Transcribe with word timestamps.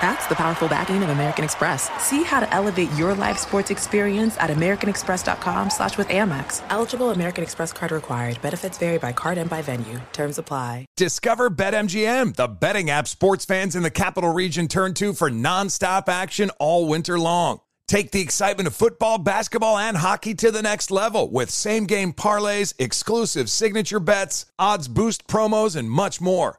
That's 0.00 0.26
the 0.26 0.34
powerful 0.34 0.68
backing 0.68 1.02
of 1.02 1.08
American 1.08 1.44
Express. 1.44 1.90
See 2.02 2.22
how 2.22 2.40
to 2.40 2.54
elevate 2.54 2.92
your 2.92 3.14
live 3.14 3.38
sports 3.38 3.70
experience 3.70 4.36
at 4.38 4.50
americanexpress.com 4.50 5.70
slash 5.70 5.96
with 5.96 6.08
Amex. 6.08 6.62
Eligible 6.68 7.10
American 7.10 7.42
Express 7.42 7.72
card 7.72 7.92
required. 7.92 8.40
Benefits 8.42 8.78
vary 8.78 8.98
by 8.98 9.12
card 9.12 9.38
and 9.38 9.48
by 9.48 9.62
venue. 9.62 10.00
Terms 10.12 10.38
apply. 10.38 10.86
Discover 10.96 11.50
BetMGM, 11.50 12.36
the 12.36 12.48
betting 12.48 12.90
app 12.90 13.08
sports 13.08 13.44
fans 13.44 13.74
in 13.74 13.82
the 13.82 13.90
capital 13.90 14.32
region 14.32 14.68
turn 14.68 14.94
to 14.94 15.12
for 15.12 15.30
nonstop 15.30 16.08
action 16.08 16.50
all 16.58 16.86
winter 16.86 17.18
long. 17.18 17.60
Take 17.88 18.10
the 18.10 18.20
excitement 18.20 18.66
of 18.66 18.74
football, 18.74 19.16
basketball, 19.16 19.78
and 19.78 19.96
hockey 19.96 20.34
to 20.34 20.50
the 20.50 20.60
next 20.62 20.90
level 20.90 21.30
with 21.30 21.50
same 21.50 21.86
game 21.86 22.12
parlays, 22.12 22.74
exclusive 22.80 23.48
signature 23.48 24.00
bets, 24.00 24.46
odds 24.58 24.88
boost 24.88 25.28
promos, 25.28 25.76
and 25.76 25.88
much 25.88 26.20
more. 26.20 26.58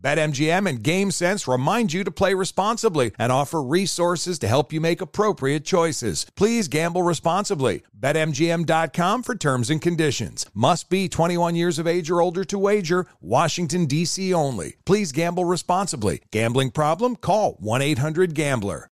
BetMGM 0.00 0.68
and 0.68 0.82
GameSense 0.82 1.50
remind 1.50 1.92
you 1.92 2.04
to 2.04 2.10
play 2.10 2.34
responsibly 2.34 3.12
and 3.18 3.32
offer 3.32 3.62
resources 3.62 4.38
to 4.40 4.48
help 4.48 4.72
you 4.72 4.80
make 4.80 5.00
appropriate 5.00 5.64
choices. 5.64 6.26
Please 6.36 6.68
gamble 6.68 7.02
responsibly. 7.02 7.82
BetMGM.com 7.98 9.22
for 9.22 9.34
terms 9.34 9.70
and 9.70 9.80
conditions. 9.80 10.46
Must 10.54 10.90
be 10.90 11.08
21 11.08 11.56
years 11.56 11.78
of 11.78 11.86
age 11.86 12.10
or 12.10 12.20
older 12.20 12.44
to 12.44 12.58
wager. 12.58 13.06
Washington, 13.20 13.86
D.C. 13.86 14.32
only. 14.34 14.76
Please 14.84 15.12
gamble 15.12 15.44
responsibly. 15.44 16.22
Gambling 16.30 16.70
problem? 16.70 17.16
Call 17.16 17.54
1 17.60 17.82
800 17.82 18.34
Gambler. 18.34 18.88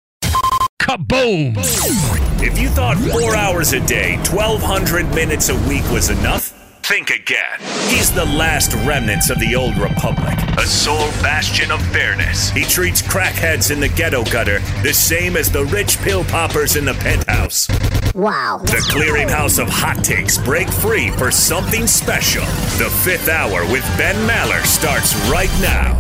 Kaboom! 0.90 1.56
If 2.42 2.58
you 2.58 2.68
thought 2.70 2.98
four 2.98 3.36
hours 3.36 3.74
a 3.74 3.86
day, 3.86 4.16
1,200 4.32 5.14
minutes 5.14 5.50
a 5.50 5.56
week 5.70 5.84
was 5.92 6.10
enough, 6.10 6.52
think 6.90 7.12
again. 7.12 7.60
He's 7.88 8.12
the 8.12 8.26
last 8.26 8.74
remnants 8.74 9.30
of 9.30 9.38
the 9.38 9.56
old 9.56 9.78
republic, 9.78 10.36
a 10.58 10.66
sole 10.66 11.12
bastion 11.22 11.70
of 11.70 11.80
fairness. 11.92 12.50
He 12.50 12.64
treats 12.64 13.00
crackheads 13.00 13.70
in 13.70 13.80
the 13.80 13.90
ghetto 13.90 14.24
gutter 14.24 14.58
the 14.82 14.92
same 14.92 15.38
as 15.38 15.52
the 15.52 15.66
rich 15.66 16.00
pill 16.00 16.24
poppers 16.24 16.78
in 16.78 16.86
the 16.86 16.96
penthouse. 16.96 17.68
Wow. 18.16 18.62
The 18.64 18.84
clearinghouse 18.90 19.62
of 19.62 19.70
hot 19.70 20.04
takes 20.04 20.40
break 20.40 20.68
free 20.68 21.12
for 21.12 21.30
something 21.30 21.86
special. 21.86 22.44
The 22.80 22.90
fifth 23.04 23.30
hour 23.30 23.72
with 23.72 23.84
Ben 23.96 24.16
Maller 24.28 24.66
starts 24.66 25.14
right 25.30 25.54
now. 25.62 25.94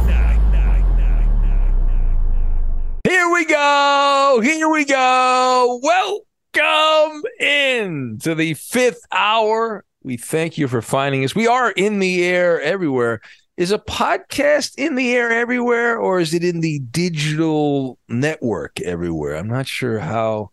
Here 3.07 3.29
we 3.31 3.45
go. 3.45 4.39
Here 4.41 4.67
we 4.67 4.85
go. 4.85 5.79
Welcome 5.83 7.21
in 7.39 8.17
to 8.23 8.33
the 8.33 8.55
fifth 8.55 9.05
hour 9.11 9.85
we 10.03 10.17
thank 10.17 10.57
you 10.57 10.67
for 10.67 10.81
finding 10.81 11.23
us. 11.23 11.35
We 11.35 11.47
are 11.47 11.71
in 11.71 11.99
the 11.99 12.23
air 12.23 12.61
everywhere. 12.61 13.21
Is 13.57 13.71
a 13.71 13.79
podcast 13.79 14.75
in 14.77 14.95
the 14.95 15.13
air 15.13 15.31
everywhere 15.31 15.97
or 15.97 16.21
is 16.21 16.33
it 16.33 16.45
in 16.45 16.61
the 16.61 16.79
digital 16.79 17.99
network 18.07 18.79
everywhere? 18.79 19.35
I'm 19.35 19.49
not 19.49 19.67
sure 19.67 19.99
how. 19.99 20.51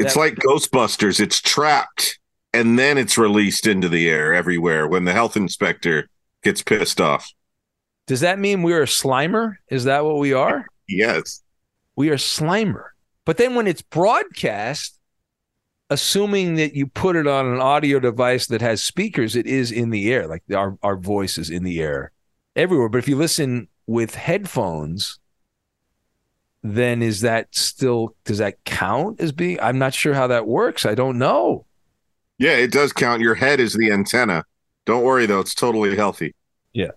It's 0.00 0.16
like 0.16 0.34
Ghostbusters. 0.36 1.20
It's 1.20 1.40
trapped 1.40 2.18
and 2.52 2.78
then 2.78 2.98
it's 2.98 3.16
released 3.16 3.66
into 3.66 3.88
the 3.88 4.08
air 4.08 4.34
everywhere 4.34 4.88
when 4.88 5.04
the 5.04 5.12
health 5.12 5.36
inspector 5.36 6.08
gets 6.42 6.62
pissed 6.62 7.00
off. 7.00 7.30
Does 8.06 8.20
that 8.20 8.40
mean 8.40 8.62
we're 8.62 8.82
a 8.82 8.86
slimer? 8.86 9.56
Is 9.68 9.84
that 9.84 10.04
what 10.04 10.18
we 10.18 10.32
are? 10.32 10.66
yes. 10.88 11.42
We 11.94 12.08
are 12.10 12.16
slimer. 12.16 12.86
But 13.24 13.36
then 13.36 13.54
when 13.54 13.66
it's 13.66 13.82
broadcast, 13.82 14.98
assuming 15.90 16.54
that 16.54 16.74
you 16.74 16.86
put 16.86 17.16
it 17.16 17.26
on 17.26 17.46
an 17.46 17.60
audio 17.60 17.98
device 17.98 18.46
that 18.46 18.60
has 18.60 18.82
speakers, 18.82 19.34
it 19.36 19.46
is 19.46 19.72
in 19.72 19.90
the 19.90 20.12
air. 20.12 20.26
Like 20.26 20.44
our, 20.54 20.78
our 20.82 20.96
voice 20.96 21.36
is 21.36 21.50
in 21.50 21.64
the 21.64 21.82
air 21.82 22.12
everywhere. 22.56 22.88
But 22.88 22.98
if 22.98 23.08
you 23.08 23.16
listen 23.16 23.68
with 23.86 24.14
headphones, 24.14 25.18
then 26.62 27.02
is 27.02 27.22
that 27.22 27.54
still 27.54 28.14
does 28.24 28.38
that 28.38 28.62
count 28.64 29.20
as 29.20 29.32
being 29.32 29.58
I'm 29.60 29.78
not 29.78 29.94
sure 29.94 30.14
how 30.14 30.28
that 30.28 30.46
works. 30.46 30.86
I 30.86 30.94
don't 30.94 31.18
know. 31.18 31.66
Yeah, 32.38 32.52
it 32.52 32.70
does 32.70 32.92
count. 32.92 33.20
Your 33.20 33.34
head 33.34 33.60
is 33.60 33.74
the 33.74 33.90
antenna. 33.90 34.44
Don't 34.86 35.02
worry 35.02 35.26
though, 35.26 35.40
it's 35.40 35.54
totally 35.54 35.96
healthy. 35.96 36.34
Yeah. 36.72 36.92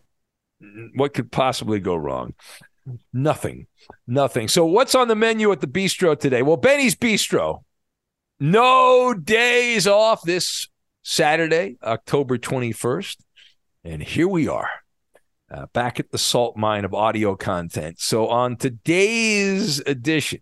What 0.95 1.13
could 1.13 1.31
possibly 1.31 1.79
go 1.79 1.95
wrong? 1.95 2.33
Nothing. 3.11 3.67
Nothing. 4.07 4.47
So 4.47 4.65
what's 4.65 4.95
on 4.95 5.07
the 5.07 5.15
menu 5.15 5.51
at 5.51 5.61
the 5.61 5.67
bistro 5.67 6.17
today? 6.17 6.41
Well, 6.41 6.57
Benny's 6.57 6.95
Bistro 6.95 7.63
no 8.43 9.13
days 9.13 9.87
off 9.87 10.21
this 10.23 10.67
Saturday, 11.01 11.77
October 11.81 12.37
21st. 12.37 13.15
And 13.85 14.03
here 14.03 14.27
we 14.27 14.49
are, 14.49 14.69
uh, 15.49 15.67
back 15.67 15.97
at 15.97 16.11
the 16.11 16.17
salt 16.17 16.57
mine 16.57 16.83
of 16.83 16.93
audio 16.93 17.37
content. 17.37 18.01
So, 18.01 18.27
on 18.27 18.57
today's 18.57 19.79
edition 19.79 20.41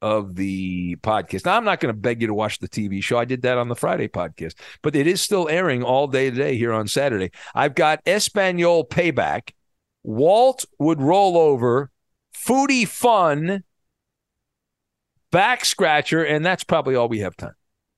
of 0.00 0.34
the 0.34 0.96
podcast, 0.96 1.46
now 1.46 1.56
I'm 1.56 1.64
not 1.64 1.78
going 1.78 1.94
to 1.94 2.00
beg 2.00 2.22
you 2.22 2.26
to 2.26 2.34
watch 2.34 2.58
the 2.58 2.68
TV 2.68 3.00
show. 3.00 3.18
I 3.18 3.24
did 3.24 3.42
that 3.42 3.56
on 3.56 3.68
the 3.68 3.76
Friday 3.76 4.08
podcast, 4.08 4.54
but 4.82 4.96
it 4.96 5.06
is 5.06 5.20
still 5.20 5.48
airing 5.48 5.84
all 5.84 6.08
day 6.08 6.28
today 6.28 6.56
here 6.56 6.72
on 6.72 6.88
Saturday. 6.88 7.30
I've 7.54 7.76
got 7.76 8.00
Espanol 8.04 8.84
Payback, 8.84 9.52
Walt 10.02 10.64
would 10.80 11.00
roll 11.00 11.38
over, 11.38 11.92
Foodie 12.34 12.88
Fun, 12.88 13.62
back 15.32 15.64
scratcher, 15.64 16.22
and 16.22 16.46
that's 16.46 16.62
probably 16.62 16.94
all 16.94 17.08
we 17.08 17.18
have 17.20 17.36
time. 17.36 17.54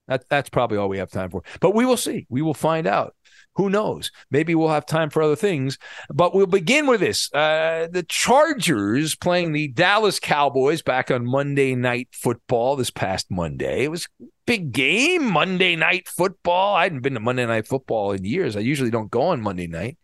That, 0.09 0.25
that's 0.29 0.51
probably 0.51 0.79
all 0.79 0.89
we 0.89 0.99
have 0.99 1.11
time 1.11 1.31
for. 1.31 1.43
But 1.61 1.75
we 1.75 1.85
will 1.85 1.97
see. 1.97 2.27
We 2.31 2.41
will 2.41 2.55
find 2.55 2.87
out. 2.87 3.15
Who 3.57 3.71
knows? 3.71 4.11
Maybe 4.31 4.55
we'll 4.55 4.69
have 4.69 4.85
time 4.85 5.11
for 5.11 5.23
other 5.23 5.37
things. 5.37 5.79
But 6.13 6.35
we'll 6.35 6.47
begin 6.47 6.87
with 6.87 7.01
this. 7.01 7.33
Uh, 7.33 7.87
the 7.91 8.03
Chargers 8.03 9.15
playing 9.15 9.53
the 9.53 9.69
Dallas 9.69 10.19
Cowboys 10.19 10.83
back 10.83 11.11
on 11.11 11.25
Monday 11.25 11.75
Night 11.75 12.09
Football 12.13 12.77
this 12.77 12.91
past 12.91 13.31
Monday. 13.31 13.85
It 13.85 13.91
was 13.91 14.09
big 14.47 14.73
game, 14.73 15.31
Monday 15.31 15.77
Night 15.77 16.09
Football. 16.09 16.75
I 16.75 16.85
hadn't 16.85 17.03
been 17.03 17.15
to 17.15 17.21
Monday 17.21 17.47
Night 17.47 17.69
Football 17.69 18.13
in 18.13 18.25
years. 18.25 18.57
I 18.57 18.61
usually 18.61 18.91
don't 18.91 19.11
go 19.11 19.23
on 19.23 19.41
Monday 19.41 19.69
night 19.69 19.99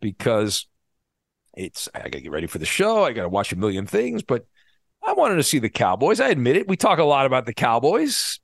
because 0.00 0.66
it's 1.56 1.88
I 1.94 2.00
got 2.00 2.12
to 2.12 2.20
get 2.20 2.32
ready 2.32 2.48
for 2.48 2.58
the 2.58 2.66
show. 2.66 3.04
I 3.04 3.12
got 3.12 3.22
to 3.22 3.28
watch 3.28 3.52
a 3.52 3.56
million 3.56 3.86
things. 3.86 4.22
But 4.22 4.44
I 5.08 5.14
wanted 5.14 5.36
to 5.36 5.42
see 5.42 5.58
the 5.58 5.70
Cowboys. 5.70 6.20
I 6.20 6.28
admit 6.28 6.56
it. 6.56 6.68
We 6.68 6.76
talk 6.76 6.98
a 6.98 7.04
lot 7.04 7.24
about 7.24 7.46
the 7.46 7.54
Cowboys. 7.54 8.40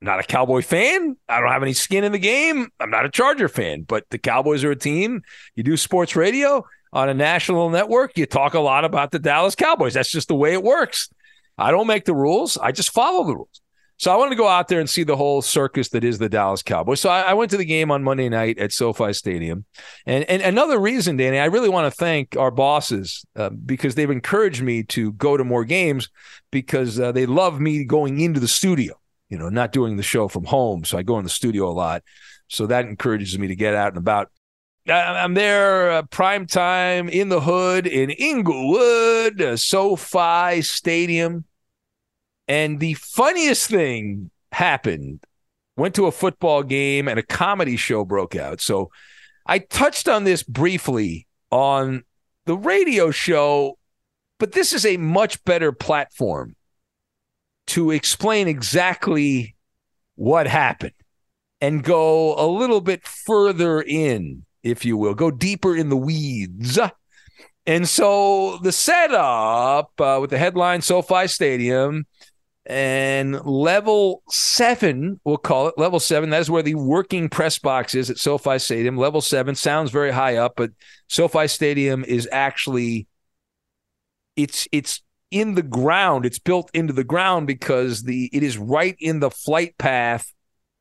Not 0.00 0.18
a 0.18 0.24
Cowboy 0.24 0.60
fan. 0.62 1.16
I 1.28 1.38
don't 1.38 1.52
have 1.52 1.62
any 1.62 1.72
skin 1.72 2.02
in 2.02 2.10
the 2.10 2.18
game. 2.18 2.68
I'm 2.80 2.90
not 2.90 3.04
a 3.04 3.08
Charger 3.08 3.48
fan, 3.48 3.82
but 3.82 4.04
the 4.10 4.18
Cowboys 4.18 4.64
are 4.64 4.72
a 4.72 4.76
team. 4.76 5.22
You 5.54 5.62
do 5.62 5.76
sports 5.76 6.16
radio 6.16 6.64
on 6.92 7.08
a 7.08 7.14
national 7.14 7.70
network, 7.70 8.18
you 8.18 8.26
talk 8.26 8.54
a 8.54 8.60
lot 8.60 8.84
about 8.84 9.12
the 9.12 9.20
Dallas 9.20 9.54
Cowboys. 9.54 9.94
That's 9.94 10.10
just 10.10 10.26
the 10.26 10.34
way 10.34 10.52
it 10.52 10.64
works. 10.64 11.10
I 11.56 11.70
don't 11.70 11.86
make 11.86 12.06
the 12.06 12.14
rules, 12.14 12.58
I 12.58 12.72
just 12.72 12.90
follow 12.90 13.24
the 13.24 13.36
rules. 13.36 13.60
So 13.96 14.12
I 14.12 14.16
wanted 14.16 14.30
to 14.30 14.36
go 14.36 14.48
out 14.48 14.68
there 14.68 14.80
and 14.80 14.90
see 14.90 15.04
the 15.04 15.16
whole 15.16 15.40
circus 15.40 15.90
that 15.90 16.02
is 16.02 16.18
the 16.18 16.28
Dallas 16.28 16.62
Cowboys. 16.62 17.00
So 17.00 17.10
I, 17.10 17.22
I, 17.22 17.34
went 17.34 17.50
to 17.52 17.56
the 17.56 17.64
game 17.64 17.90
on 17.92 18.02
Monday 18.02 18.28
night 18.28 18.58
at 18.58 18.72
SoFi 18.72 19.12
Stadium, 19.12 19.64
and 20.04 20.24
and 20.24 20.42
another 20.42 20.78
reason, 20.78 21.16
Danny, 21.16 21.38
I 21.38 21.46
really 21.46 21.68
want 21.68 21.92
to 21.92 21.96
thank 21.96 22.36
our 22.36 22.50
bosses 22.50 23.24
uh, 23.36 23.50
because 23.50 23.94
they've 23.94 24.10
encouraged 24.10 24.62
me 24.62 24.82
to 24.84 25.12
go 25.12 25.36
to 25.36 25.44
more 25.44 25.64
games 25.64 26.08
because 26.50 26.98
uh, 26.98 27.12
they 27.12 27.26
love 27.26 27.60
me 27.60 27.84
going 27.84 28.20
into 28.20 28.40
the 28.40 28.48
studio. 28.48 28.94
You 29.30 29.38
know, 29.38 29.48
not 29.48 29.72
doing 29.72 29.96
the 29.96 30.02
show 30.02 30.28
from 30.28 30.44
home, 30.44 30.84
so 30.84 30.98
I 30.98 31.02
go 31.02 31.18
in 31.18 31.24
the 31.24 31.30
studio 31.30 31.68
a 31.68 31.72
lot. 31.72 32.02
So 32.48 32.66
that 32.66 32.84
encourages 32.86 33.38
me 33.38 33.48
to 33.48 33.56
get 33.56 33.74
out 33.74 33.88
and 33.88 33.98
about. 33.98 34.30
I'm 34.86 35.32
there 35.32 35.92
uh, 35.92 36.02
prime 36.02 36.46
time 36.46 37.08
in 37.08 37.30
the 37.30 37.40
hood 37.40 37.86
in 37.86 38.10
Inglewood, 38.10 39.40
uh, 39.40 39.56
SoFi 39.56 40.60
Stadium. 40.60 41.44
And 42.48 42.80
the 42.80 42.94
funniest 42.94 43.70
thing 43.70 44.30
happened. 44.52 45.20
Went 45.76 45.94
to 45.96 46.06
a 46.06 46.12
football 46.12 46.62
game 46.62 47.08
and 47.08 47.18
a 47.18 47.22
comedy 47.22 47.76
show 47.76 48.04
broke 48.04 48.36
out. 48.36 48.60
So 48.60 48.90
I 49.46 49.58
touched 49.58 50.08
on 50.08 50.24
this 50.24 50.42
briefly 50.42 51.26
on 51.50 52.04
the 52.46 52.56
radio 52.56 53.10
show, 53.10 53.78
but 54.38 54.52
this 54.52 54.72
is 54.72 54.86
a 54.86 54.96
much 54.96 55.42
better 55.44 55.72
platform 55.72 56.54
to 57.68 57.90
explain 57.90 58.46
exactly 58.46 59.56
what 60.14 60.46
happened 60.46 60.92
and 61.60 61.82
go 61.82 62.34
a 62.36 62.46
little 62.46 62.80
bit 62.80 63.04
further 63.06 63.80
in, 63.80 64.44
if 64.62 64.84
you 64.84 64.96
will, 64.96 65.14
go 65.14 65.30
deeper 65.30 65.74
in 65.74 65.88
the 65.88 65.96
weeds. 65.96 66.78
And 67.66 67.88
so 67.88 68.58
the 68.58 68.72
setup 68.72 69.90
uh, 69.98 70.18
with 70.20 70.30
the 70.30 70.38
headline 70.38 70.82
SoFi 70.82 71.26
Stadium 71.26 72.06
and 72.66 73.44
level 73.44 74.22
seven, 74.28 75.20
we'll 75.24 75.36
call 75.36 75.68
it 75.68 75.74
level 75.76 76.00
seven. 76.00 76.30
That 76.30 76.40
is 76.40 76.50
where 76.50 76.62
the 76.62 76.76
working 76.76 77.28
press 77.28 77.58
box 77.58 77.94
is 77.94 78.08
at 78.08 78.18
SoFi 78.18 78.58
Stadium. 78.58 78.96
Level 78.96 79.20
seven 79.20 79.54
sounds 79.54 79.90
very 79.90 80.10
high 80.10 80.36
up, 80.36 80.54
but 80.56 80.70
SoFi 81.08 81.46
Stadium 81.46 82.04
is 82.04 82.28
actually 82.32 83.06
it's 84.36 84.66
it's 84.72 85.02
in 85.30 85.54
the 85.54 85.62
ground. 85.62 86.24
It's 86.24 86.38
built 86.38 86.70
into 86.72 86.92
the 86.92 87.04
ground 87.04 87.46
because 87.46 88.04
the 88.04 88.30
it 88.32 88.42
is 88.42 88.56
right 88.56 88.96
in 88.98 89.20
the 89.20 89.30
flight 89.30 89.76
path 89.76 90.32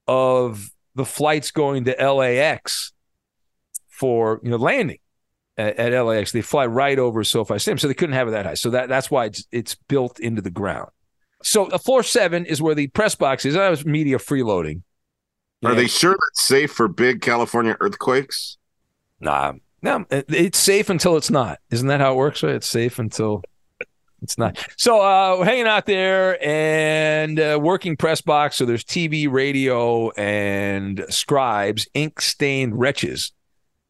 of 0.07 0.69
the 0.95 1.05
flights 1.05 1.51
going 1.51 1.83
to 1.85 2.13
LAX 2.13 2.93
for 3.89 4.39
you 4.41 4.51
know 4.51 4.57
landing 4.57 4.99
at, 5.57 5.77
at 5.77 6.01
LAX. 6.01 6.31
They 6.31 6.41
fly 6.41 6.65
right 6.65 6.97
over 6.97 7.25
SoFi 7.25 7.59
Stadium, 7.59 7.77
so 7.77 7.87
they 7.89 7.93
couldn't 7.93 8.15
have 8.15 8.29
it 8.29 8.31
that 8.31 8.45
high. 8.45 8.53
So 8.53 8.69
that 8.69 8.87
that's 8.87 9.11
why 9.11 9.25
it's 9.25 9.45
it's 9.51 9.75
built 9.75 10.19
into 10.19 10.41
the 10.41 10.49
ground. 10.49 10.89
So 11.43 11.65
a 11.65 11.79
floor 11.79 12.03
seven 12.03 12.45
is 12.45 12.61
where 12.61 12.75
the 12.75 12.87
press 12.87 13.15
box 13.15 13.45
is. 13.45 13.53
That 13.55 13.69
was 13.69 13.85
media 13.85 14.17
freeloading. 14.17 14.81
Are 15.63 15.75
they 15.75 15.87
sure 15.87 16.11
that's 16.11 16.45
safe 16.45 16.71
for 16.71 16.87
big 16.87 17.21
California 17.21 17.77
earthquakes? 17.79 18.57
Nah, 19.21 19.53
no, 19.81 20.05
it's 20.09 20.57
safe 20.57 20.89
until 20.89 21.15
it's 21.15 21.29
not. 21.29 21.59
Isn't 21.71 21.87
that 21.87 22.01
how 22.01 22.13
it 22.13 22.17
works? 22.17 22.43
Right? 22.43 22.55
It's 22.55 22.67
safe 22.67 22.99
until 22.99 23.43
it's 24.21 24.37
not. 24.37 24.57
So 24.77 25.01
uh, 25.01 25.37
we're 25.37 25.45
hanging 25.45 25.67
out 25.67 25.85
there 25.85 26.43
and 26.43 27.39
uh, 27.39 27.59
working 27.61 27.97
press 27.97 28.21
box. 28.21 28.55
So 28.55 28.65
there's 28.65 28.83
TV, 28.83 29.29
radio, 29.29 30.09
and 30.11 31.05
scribes, 31.09 31.87
ink 31.93 32.21
stained 32.21 32.79
wretches 32.79 33.33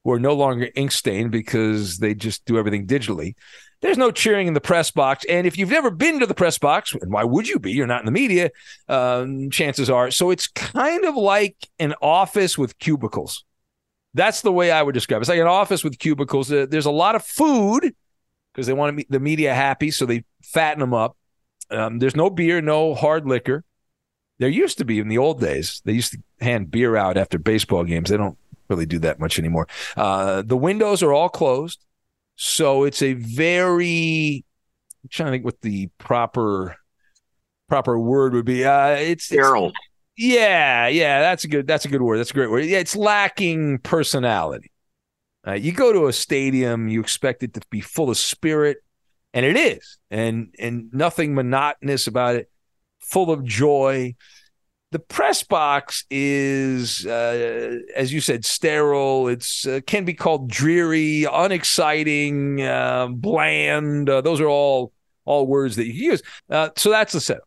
who 0.03 0.11
are 0.11 0.19
no 0.19 0.33
longer 0.33 0.69
ink 0.75 0.91
stained 0.91 1.31
because 1.31 1.99
they 1.99 2.13
just 2.13 2.45
do 2.45 2.57
everything 2.57 2.85
digitally. 2.87 3.35
There's 3.83 3.97
no 3.97 4.11
cheering 4.11 4.47
in 4.47 4.53
the 4.53 4.61
press 4.61 4.91
box. 4.91 5.25
And 5.27 5.45
if 5.45 5.57
you've 5.57 5.69
never 5.69 5.91
been 5.91 6.21
to 6.21 6.25
the 6.25 6.33
press 6.33 6.57
box, 6.57 6.93
and 6.93 7.11
why 7.11 7.25
would 7.25 7.49
you 7.49 7.59
be? 7.59 7.73
You're 7.73 7.85
not 7.85 7.99
in 7.99 8.05
the 8.05 8.13
media, 8.13 8.49
um, 8.87 9.49
chances 9.49 9.89
are. 9.89 10.09
So 10.09 10.31
it's 10.31 10.47
kind 10.47 11.03
of 11.03 11.17
like 11.17 11.57
an 11.79 11.93
office 12.01 12.57
with 12.57 12.79
cubicles. 12.79 13.43
That's 14.13 14.39
the 14.39 14.53
way 14.53 14.71
I 14.71 14.81
would 14.81 14.93
describe 14.93 15.17
it. 15.17 15.23
It's 15.23 15.29
like 15.29 15.39
an 15.39 15.47
office 15.47 15.83
with 15.83 15.99
cubicles. 15.99 16.47
There's 16.47 16.85
a 16.85 16.91
lot 16.91 17.15
of 17.15 17.25
food 17.25 17.93
because 18.53 18.67
they 18.67 18.73
want 18.73 18.97
to 18.97 19.05
the 19.09 19.19
media 19.19 19.53
happy, 19.53 19.91
so 19.91 20.05
they 20.05 20.23
fatten 20.41 20.79
them 20.79 20.93
up. 20.93 21.17
Um, 21.69 21.99
there's 21.99 22.15
no 22.15 22.29
beer, 22.29 22.61
no 22.61 22.95
hard 22.95 23.27
liquor. 23.27 23.65
There 24.39 24.47
used 24.47 24.77
to 24.77 24.85
be 24.85 24.99
in 24.99 25.09
the 25.09 25.17
old 25.17 25.41
days. 25.41 25.81
They 25.83 25.91
used 25.91 26.13
to 26.13 26.19
hand 26.39 26.71
beer 26.71 26.95
out 26.95 27.17
after 27.17 27.37
baseball 27.37 27.83
games. 27.83 28.09
They 28.09 28.17
don't 28.17 28.37
really 28.69 28.85
do 28.85 28.99
that 28.99 29.19
much 29.19 29.39
anymore. 29.39 29.67
Uh, 29.97 30.41
the 30.41 30.55
windows 30.55 31.03
are 31.03 31.11
all 31.11 31.27
closed. 31.27 31.83
So 32.35 32.83
it's 32.83 33.01
a 33.01 33.13
very 33.13 34.45
I'm 35.03 35.09
trying 35.09 35.27
to 35.27 35.31
think 35.31 35.45
what 35.45 35.61
the 35.61 35.87
proper 35.97 36.75
proper 37.67 37.99
word 37.99 38.33
would 38.33 38.45
be. 38.45 38.65
Uh, 38.65 38.89
it's 38.89 39.25
sterile. 39.25 39.71
Yeah, 40.17 40.87
yeah, 40.87 41.21
that's 41.21 41.43
a 41.43 41.47
good 41.47 41.67
that's 41.67 41.85
a 41.85 41.89
good 41.89 42.01
word. 42.01 42.19
That's 42.19 42.31
a 42.31 42.33
great 42.33 42.49
word. 42.49 42.65
Yeah, 42.65 42.79
it's 42.79 42.95
lacking 42.95 43.79
personality. 43.79 44.71
Uh, 45.45 45.53
you 45.53 45.73
go 45.73 45.91
to 45.91 46.07
a 46.07 46.13
stadium, 46.13 46.87
you 46.87 47.01
expect 47.01 47.43
it 47.43 47.53
to 47.55 47.61
be 47.69 47.81
full 47.81 48.09
of 48.09 48.17
spirit, 48.17 48.77
and 49.33 49.45
it 49.45 49.57
is, 49.57 49.97
and 50.09 50.53
and 50.57 50.89
nothing 50.93 51.33
monotonous 51.35 52.07
about 52.07 52.35
it. 52.35 52.49
Full 53.01 53.31
of 53.31 53.43
joy 53.43 54.15
the 54.93 54.99
press 54.99 55.43
box 55.43 56.05
is, 56.09 57.05
uh, 57.05 57.79
as 57.95 58.13
you 58.13 58.21
said, 58.21 58.45
sterile. 58.45 59.27
It's 59.27 59.67
uh, 59.67 59.81
can 59.85 60.05
be 60.05 60.13
called 60.13 60.49
dreary, 60.49 61.25
unexciting, 61.29 62.61
uh, 62.61 63.07
bland. 63.07 64.09
Uh, 64.09 64.21
those 64.21 64.39
are 64.39 64.47
all 64.47 64.93
all 65.25 65.47
words 65.47 65.75
that 65.77 65.87
you 65.87 66.11
use. 66.11 66.21
Uh, 66.49 66.69
so 66.77 66.91
that's 66.91 67.13
the 67.13 67.19
setup. 67.19 67.43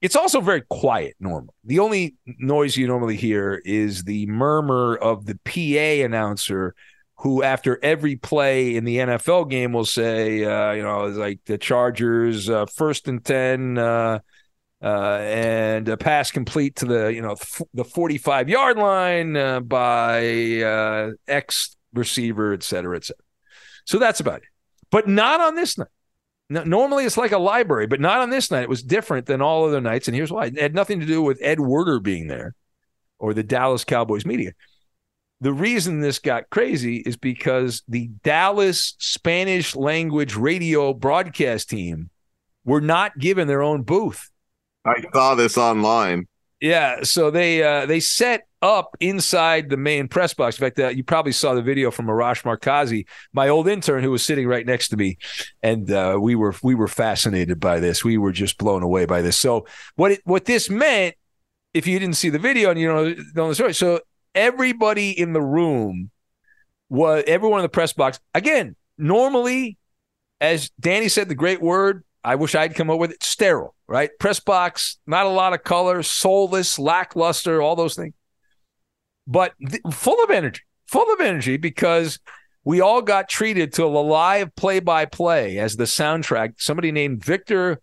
It's 0.00 0.16
also 0.16 0.40
very 0.40 0.62
quiet 0.62 1.16
normally. 1.20 1.54
The 1.64 1.80
only 1.80 2.16
noise 2.38 2.76
you 2.76 2.86
normally 2.86 3.16
hear 3.16 3.60
is 3.64 4.04
the 4.04 4.26
murmur 4.26 4.96
of 4.96 5.26
the 5.26 5.38
PA 5.44 6.04
announcer 6.04 6.74
who 7.18 7.42
after 7.42 7.78
every 7.82 8.16
play 8.16 8.76
in 8.76 8.84
the 8.84 8.98
NFL 8.98 9.50
game 9.50 9.72
will 9.72 9.86
say, 9.86 10.44
uh, 10.44 10.72
you 10.72 10.82
know, 10.82 11.06
like 11.06 11.40
the 11.46 11.58
Chargers, 11.58 12.48
uh, 12.50 12.66
first 12.66 13.08
and 13.08 13.24
10, 13.24 13.78
uh, 13.78 14.18
uh, 14.82 15.18
and 15.20 15.88
a 15.88 15.96
pass 15.96 16.30
complete 16.30 16.76
to 16.76 16.86
the 16.86 17.12
you 17.12 17.22
know 17.22 17.32
f- 17.32 17.62
the 17.74 17.84
45 17.84 18.48
yard 18.48 18.78
line 18.78 19.36
uh, 19.36 19.60
by 19.60 20.60
uh, 20.62 21.10
X 21.26 21.76
receiver, 21.92 22.52
et 22.52 22.62
cetera, 22.62 22.96
et 22.96 23.04
cetera. 23.04 23.22
So 23.84 23.98
that's 23.98 24.20
about 24.20 24.38
it. 24.42 24.48
But 24.90 25.08
not 25.08 25.40
on 25.40 25.54
this 25.54 25.78
night. 25.78 25.88
No, 26.48 26.62
normally 26.62 27.04
it's 27.04 27.16
like 27.16 27.32
a 27.32 27.38
library, 27.38 27.86
but 27.86 28.00
not 28.00 28.20
on 28.20 28.30
this 28.30 28.50
night. 28.50 28.62
It 28.62 28.68
was 28.68 28.82
different 28.82 29.26
than 29.26 29.42
all 29.42 29.66
other 29.66 29.80
nights, 29.80 30.06
and 30.06 30.14
here's 30.14 30.30
why: 30.30 30.46
it 30.46 30.60
had 30.60 30.74
nothing 30.74 31.00
to 31.00 31.06
do 31.06 31.22
with 31.22 31.40
Ed 31.42 31.60
Werder 31.60 31.98
being 31.98 32.28
there 32.28 32.54
or 33.18 33.34
the 33.34 33.42
Dallas 33.42 33.84
Cowboys 33.84 34.26
media. 34.26 34.52
The 35.40 35.52
reason 35.52 36.00
this 36.00 36.18
got 36.18 36.48
crazy 36.50 36.96
is 36.98 37.16
because 37.16 37.82
the 37.88 38.08
Dallas 38.22 38.94
Spanish 38.98 39.76
language 39.76 40.34
radio 40.34 40.94
broadcast 40.94 41.68
team 41.68 42.10
were 42.64 42.80
not 42.80 43.18
given 43.18 43.46
their 43.46 43.62
own 43.62 43.82
booth. 43.82 44.30
I 44.86 45.02
saw 45.12 45.34
this 45.34 45.58
online. 45.58 46.26
Yeah, 46.60 47.02
so 47.02 47.30
they 47.30 47.62
uh, 47.62 47.84
they 47.84 48.00
set 48.00 48.46
up 48.62 48.96
inside 49.00 49.68
the 49.68 49.76
main 49.76 50.08
press 50.08 50.32
box. 50.32 50.58
In 50.58 50.64
fact, 50.64 50.78
uh, 50.78 50.88
you 50.88 51.04
probably 51.04 51.32
saw 51.32 51.52
the 51.52 51.60
video 51.60 51.90
from 51.90 52.06
Arash 52.06 52.44
Markazi, 52.44 53.06
my 53.34 53.48
old 53.48 53.68
intern, 53.68 54.02
who 54.02 54.10
was 54.10 54.24
sitting 54.24 54.48
right 54.48 54.64
next 54.64 54.88
to 54.88 54.96
me, 54.96 55.18
and 55.62 55.90
uh, 55.90 56.16
we 56.18 56.34
were 56.34 56.54
we 56.62 56.74
were 56.74 56.88
fascinated 56.88 57.60
by 57.60 57.78
this. 57.78 58.04
We 58.04 58.16
were 58.16 58.32
just 58.32 58.56
blown 58.56 58.82
away 58.82 59.04
by 59.04 59.20
this. 59.20 59.36
So 59.36 59.66
what 59.96 60.12
it, 60.12 60.20
what 60.24 60.46
this 60.46 60.70
meant, 60.70 61.14
if 61.74 61.86
you 61.86 61.98
didn't 61.98 62.16
see 62.16 62.30
the 62.30 62.38
video 62.38 62.70
and 62.70 62.80
you 62.80 62.88
know 62.88 63.14
know 63.34 63.48
the 63.48 63.54
story, 63.54 63.74
so 63.74 64.00
everybody 64.34 65.10
in 65.10 65.34
the 65.34 65.42
room 65.42 66.10
was 66.88 67.22
everyone 67.26 67.60
in 67.60 67.64
the 67.64 67.68
press 67.68 67.92
box 67.92 68.18
again. 68.34 68.76
Normally, 68.96 69.76
as 70.40 70.70
Danny 70.80 71.10
said, 71.10 71.28
the 71.28 71.34
great 71.34 71.60
word 71.60 72.02
I 72.26 72.34
wish 72.34 72.56
I'd 72.56 72.74
come 72.74 72.90
up 72.90 72.98
with 72.98 73.12
it. 73.12 73.22
Sterile, 73.22 73.72
right? 73.86 74.10
Press 74.18 74.40
box, 74.40 74.98
not 75.06 75.26
a 75.26 75.30
lot 75.30 75.52
of 75.52 75.62
color, 75.62 76.02
soulless, 76.02 76.76
lackluster, 76.76 77.62
all 77.62 77.76
those 77.76 77.94
things. 77.94 78.14
But 79.28 79.52
th- 79.64 79.80
full 79.92 80.20
of 80.24 80.30
energy, 80.30 80.62
full 80.88 81.12
of 81.12 81.20
energy 81.20 81.56
because 81.56 82.18
we 82.64 82.80
all 82.80 83.00
got 83.00 83.28
treated 83.28 83.72
to 83.74 83.84
a 83.84 83.86
live 83.86 84.56
play 84.56 84.80
by 84.80 85.04
play 85.04 85.58
as 85.58 85.76
the 85.76 85.84
soundtrack. 85.84 86.54
Somebody 86.58 86.90
named 86.90 87.24
Victor 87.24 87.80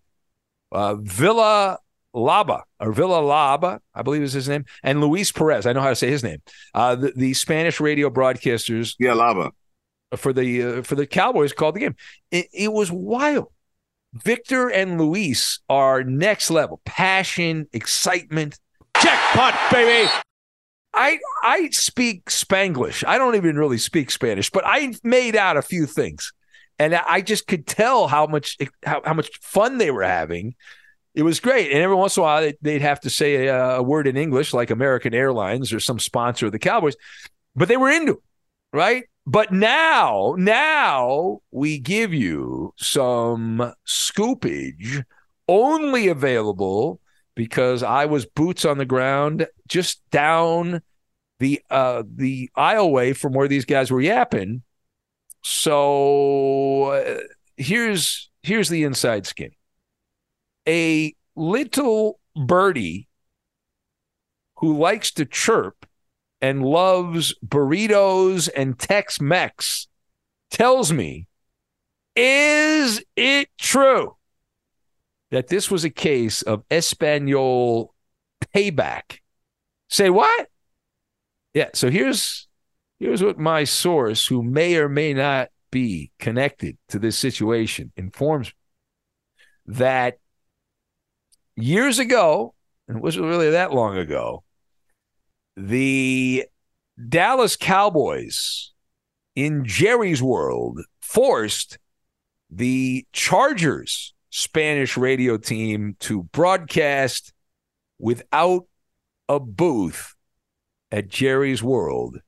uh, 0.73 0.95
Villa 0.95 1.79
Laba 2.13 2.63
or 2.81 2.91
Villa 2.91 3.21
Laba, 3.21 3.79
I 3.95 4.01
believe 4.01 4.23
is 4.23 4.33
his 4.33 4.49
name, 4.49 4.65
and 4.83 4.99
Luis 4.99 5.31
Perez. 5.31 5.65
I 5.65 5.71
know 5.71 5.79
how 5.79 5.89
to 5.89 5.95
say 5.95 6.09
his 6.09 6.21
name. 6.21 6.41
Uh, 6.73 6.95
the, 6.95 7.13
the 7.15 7.33
Spanish 7.33 7.79
radio 7.79 8.09
broadcasters. 8.09 8.95
Yeah, 8.99 9.13
Laba 9.13 9.51
for 10.17 10.33
the 10.33 10.63
uh, 10.63 10.81
for 10.81 10.95
the 10.95 11.07
Cowboys 11.07 11.53
called 11.53 11.75
the 11.75 11.79
game. 11.79 11.95
It, 12.29 12.47
it 12.53 12.73
was 12.73 12.91
wild. 12.91 13.47
Victor 14.13 14.69
and 14.69 14.99
Luis 14.99 15.59
are 15.69 16.03
next 16.03 16.51
level 16.51 16.81
passion, 16.85 17.67
excitement. 17.73 18.59
Jackpot, 19.01 19.55
baby. 19.71 20.09
I 20.93 21.17
I 21.41 21.69
speak 21.71 22.25
Spanglish. 22.25 23.03
I 23.07 23.17
don't 23.17 23.35
even 23.35 23.57
really 23.57 23.79
speak 23.79 24.11
Spanish, 24.11 24.51
but 24.51 24.63
I 24.65 24.93
made 25.03 25.35
out 25.35 25.57
a 25.57 25.63
few 25.63 25.87
things, 25.87 26.31
and 26.77 26.93
I 26.93 27.21
just 27.21 27.47
could 27.47 27.65
tell 27.65 28.07
how 28.07 28.27
much 28.27 28.57
how, 28.85 29.01
how 29.03 29.13
much 29.13 29.29
fun 29.41 29.79
they 29.79 29.89
were 29.89 30.03
having. 30.03 30.55
It 31.15 31.23
was 31.23 31.39
great. 31.39 31.71
And 31.71 31.81
every 31.81 31.95
once 31.95 32.17
in 32.17 32.21
a 32.21 32.23
while, 32.23 32.51
they'd 32.61 32.81
have 32.81 32.99
to 33.01 33.09
say 33.09 33.47
a, 33.47 33.77
a 33.77 33.83
word 33.83 34.07
in 34.07 34.17
English, 34.17 34.53
like 34.53 34.71
American 34.71 35.13
Airlines 35.13 35.71
or 35.71 35.79
some 35.79 35.99
sponsor 35.99 36.47
of 36.47 36.51
the 36.51 36.59
Cowboys, 36.59 36.95
but 37.55 37.67
they 37.67 37.77
were 37.77 37.89
into 37.89 38.13
it, 38.13 38.23
right? 38.71 39.03
But 39.25 39.53
now, 39.53 40.35
now 40.37 41.39
we 41.51 41.79
give 41.79 42.13
you 42.13 42.73
some 42.77 43.73
scoopage 43.87 45.05
only 45.47 46.07
available 46.09 46.99
because 47.35 47.83
I 47.83 48.05
was 48.05 48.25
boots 48.25 48.65
on 48.65 48.77
the 48.77 48.85
ground 48.85 49.47
just 49.67 50.01
down 50.11 50.81
the 51.39 51.61
uh 51.69 52.03
the 52.07 52.49
aisleway 52.55 53.15
from 53.15 53.33
where 53.33 53.47
these 53.47 53.65
guys 53.65 53.91
were 53.91 54.01
yapping. 54.01 54.61
So 55.43 56.91
uh, 56.91 57.19
here's 57.57 58.29
here's 58.43 58.69
the 58.69 58.83
inside 58.83 59.25
skin. 59.25 59.51
A 60.67 61.13
little 61.35 62.19
birdie 62.35 63.07
who 64.57 64.77
likes 64.77 65.11
to 65.11 65.25
chirp 65.25 65.85
and 66.43 66.61
loves 66.61 67.33
burritos 67.43 68.49
and 68.53 68.77
Tex-Mex 68.77 69.87
tells 70.51 70.91
me 70.91 71.25
is 72.17 73.01
it 73.15 73.47
true 73.57 74.17
that 75.31 75.47
this 75.47 75.71
was 75.71 75.85
a 75.85 75.89
case 75.89 76.43
of 76.43 76.63
Espanol 76.69 77.95
payback. 78.53 79.19
Say 79.89 80.11
what? 80.11 80.47
Yeah, 81.53 81.69
so 81.73 81.89
here's 81.89 82.47
here's 82.99 83.23
what 83.23 83.39
my 83.39 83.63
source, 83.63 84.27
who 84.27 84.43
may 84.43 84.75
or 84.75 84.89
may 84.89 85.13
not 85.13 85.49
be 85.71 86.11
connected 86.19 86.77
to 86.89 86.99
this 86.99 87.17
situation, 87.17 87.91
informs 87.95 88.47
me 88.47 88.53
that 89.75 90.19
years 91.55 91.99
ago, 91.99 92.53
and 92.87 92.97
it 92.97 93.03
wasn't 93.03 93.25
really 93.25 93.51
that 93.51 93.73
long 93.73 93.97
ago, 93.97 94.42
the 95.55 96.45
Dallas 97.09 97.55
Cowboys 97.55 98.71
in 99.35 99.65
Jerry's 99.65 100.21
world 100.21 100.81
forced 101.01 101.77
the 102.49 103.05
Chargers 103.13 104.13
Spanish 104.29 104.97
radio 104.97 105.37
team 105.37 105.95
to 105.99 106.23
broadcast 106.23 107.33
without 107.99 108.65
a 109.29 109.39
booth 109.39 110.15
at 110.91 111.07
Jerry's 111.07 111.63
World. 111.63 112.19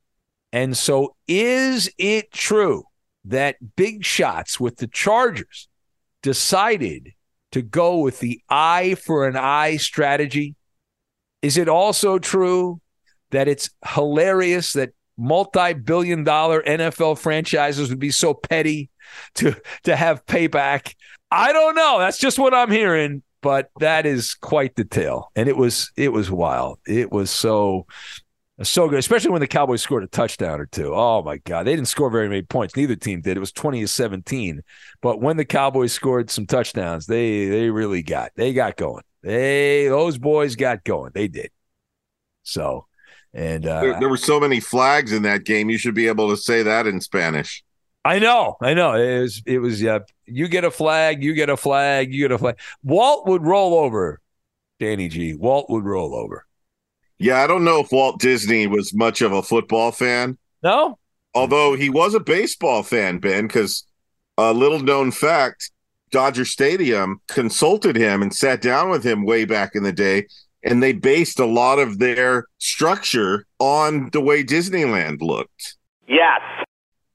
And 0.51 0.75
so, 0.77 1.15
is 1.27 1.91
it 1.97 2.31
true 2.31 2.83
that 3.25 3.75
Big 3.75 4.05
Shots 4.05 4.59
with 4.59 4.77
the 4.77 4.87
Chargers 4.87 5.67
decided 6.23 7.11
to 7.51 7.61
go 7.61 7.97
with 7.97 8.19
the 8.19 8.41
eye 8.49 8.95
for 8.95 9.27
an 9.27 9.35
eye 9.35 9.77
strategy? 9.77 10.55
Is 11.41 11.57
it 11.57 11.67
also 11.67 12.17
true 12.17 12.81
that 13.35 13.47
it's 13.47 13.69
hilarious 13.85 14.73
that 14.73 14.91
multi 15.17 15.73
billion 15.73 16.23
dollar 16.23 16.61
NFL 16.63 17.17
franchises 17.19 17.89
would 17.89 17.99
be 17.99 18.11
so 18.11 18.33
petty 18.33 18.89
to, 19.35 19.55
to 19.83 19.95
have 19.95 20.25
payback 20.25 20.93
I 21.31 21.53
don't 21.53 21.75
know. 21.75 21.99
That's 21.99 22.17
just 22.17 22.39
what 22.39 22.53
I'm 22.53 22.71
hearing, 22.71 23.23
but 23.41 23.69
that 23.79 24.05
is 24.05 24.35
quite 24.35 24.75
the 24.75 24.85
tale. 24.85 25.31
And 25.35 25.49
it 25.49 25.57
was 25.57 25.91
it 25.97 26.13
was 26.13 26.29
wild. 26.29 26.79
It 26.87 27.11
was 27.11 27.31
so 27.31 27.87
so 28.63 28.87
good, 28.87 28.99
especially 28.99 29.31
when 29.31 29.41
the 29.41 29.47
Cowboys 29.47 29.81
scored 29.81 30.03
a 30.03 30.07
touchdown 30.07 30.61
or 30.61 30.65
two. 30.65 30.93
Oh 30.93 31.21
my 31.23 31.37
God. 31.39 31.63
They 31.63 31.75
didn't 31.75 31.89
score 31.89 32.09
very 32.09 32.29
many 32.29 32.43
points. 32.43 32.75
Neither 32.75 32.95
team 32.95 33.19
did. 33.19 33.35
It 33.35 33.41
was 33.41 33.51
20 33.51 33.81
to 33.81 33.87
17. 33.87 34.61
But 35.01 35.19
when 35.19 35.35
the 35.35 35.43
Cowboys 35.43 35.91
scored 35.91 36.29
some 36.29 36.45
touchdowns, 36.45 37.05
they 37.05 37.47
they 37.47 37.69
really 37.69 38.01
got 38.01 38.31
they 38.35 38.53
got 38.53 38.77
going. 38.77 39.03
They 39.23 39.87
those 39.87 40.17
boys 40.17 40.55
got 40.55 40.83
going. 40.83 41.11
They 41.13 41.27
did. 41.27 41.49
So 42.43 42.85
and 43.35 43.67
uh, 43.67 43.81
there, 43.81 43.99
there 43.99 44.09
were 44.09 44.17
so 44.17 44.39
many 44.39 44.59
flags 44.59 45.11
in 45.11 45.23
that 45.23 45.43
game. 45.43 45.69
You 45.69 45.77
should 45.77 45.93
be 45.93 46.07
able 46.07 46.29
to 46.29 46.37
say 46.37 46.63
that 46.63 46.87
in 46.87 47.01
Spanish. 47.01 47.63
I 48.05 48.19
know, 48.19 48.55
I 48.61 48.73
know. 48.73 48.93
It 48.93 49.19
was, 49.19 49.41
it 49.45 49.59
was. 49.59 49.81
Yeah, 49.81 49.99
you 50.25 50.47
get 50.47 50.63
a 50.63 50.71
flag, 50.71 51.21
you 51.21 51.33
get 51.33 51.49
a 51.49 51.57
flag, 51.57 52.13
you 52.13 52.21
get 52.21 52.31
a 52.31 52.37
flag. 52.37 52.57
Walt 52.83 53.27
would 53.27 53.43
roll 53.43 53.73
over, 53.73 54.21
Danny 54.79 55.09
G. 55.09 55.35
Walt 55.35 55.69
would 55.69 55.83
roll 55.83 56.15
over. 56.15 56.45
Yeah, 57.17 57.43
I 57.43 57.47
don't 57.47 57.63
know 57.63 57.81
if 57.81 57.91
Walt 57.91 58.19
Disney 58.19 58.67
was 58.67 58.93
much 58.93 59.21
of 59.21 59.31
a 59.31 59.43
football 59.43 59.91
fan. 59.91 60.37
No, 60.63 60.97
although 61.33 61.75
he 61.75 61.89
was 61.89 62.13
a 62.13 62.19
baseball 62.19 62.83
fan, 62.83 63.17
Ben. 63.17 63.47
Because 63.47 63.85
a 64.37 64.53
little 64.53 64.79
known 64.79 65.11
fact, 65.11 65.71
Dodger 66.11 66.45
Stadium 66.45 67.21
consulted 67.27 67.95
him 67.95 68.21
and 68.21 68.33
sat 68.33 68.61
down 68.61 68.89
with 68.89 69.03
him 69.03 69.25
way 69.25 69.45
back 69.45 69.71
in 69.73 69.83
the 69.83 69.91
day, 69.91 70.27
and 70.65 70.81
they 70.81 70.91
based 70.91 71.39
a 71.39 71.45
lot 71.45 71.79
of 71.79 71.99
their 71.99 72.47
structure 72.57 73.45
on 73.59 74.09
the 74.11 74.19
way 74.19 74.43
Disneyland 74.43 75.21
looked. 75.21 75.77
Yes. 76.07 76.41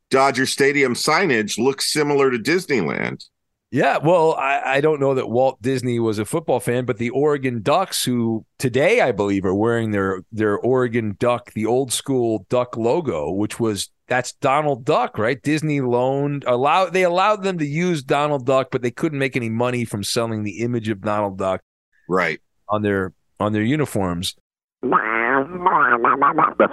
Dodger 0.08 0.46
Stadium 0.46 0.94
signage 0.94 1.58
looks 1.58 1.92
similar 1.92 2.30
to 2.30 2.38
Disneyland. 2.38 3.24
Yeah, 3.72 3.98
well, 3.98 4.34
I, 4.34 4.62
I, 4.64 4.80
don't 4.80 4.98
know 4.98 5.14
that 5.14 5.30
Walt 5.30 5.62
Disney 5.62 6.00
was 6.00 6.18
a 6.18 6.24
football 6.24 6.58
fan, 6.58 6.86
but 6.86 6.98
the 6.98 7.10
Oregon 7.10 7.62
Ducks, 7.62 8.04
who 8.04 8.44
today 8.58 9.00
I 9.00 9.12
believe 9.12 9.44
are 9.44 9.54
wearing 9.54 9.92
their 9.92 10.22
their 10.32 10.58
Oregon 10.58 11.14
Duck, 11.20 11.52
the 11.52 11.66
old 11.66 11.92
school 11.92 12.46
Duck 12.48 12.76
logo, 12.76 13.30
which 13.30 13.60
was 13.60 13.88
that's 14.08 14.32
Donald 14.32 14.84
Duck, 14.84 15.18
right? 15.18 15.40
Disney 15.40 15.80
loaned 15.80 16.42
allowed 16.48 16.92
they 16.94 17.04
allowed 17.04 17.44
them 17.44 17.58
to 17.58 17.64
use 17.64 18.02
Donald 18.02 18.44
Duck, 18.44 18.70
but 18.72 18.82
they 18.82 18.90
couldn't 18.90 19.20
make 19.20 19.36
any 19.36 19.48
money 19.48 19.84
from 19.84 20.02
selling 20.02 20.42
the 20.42 20.58
image 20.62 20.88
of 20.88 21.00
Donald 21.00 21.38
Duck, 21.38 21.60
right, 22.08 22.40
on 22.68 22.82
their 22.82 23.12
on 23.40 23.52
their 23.52 23.62
uniforms. 23.62 24.36
That's 24.82 24.92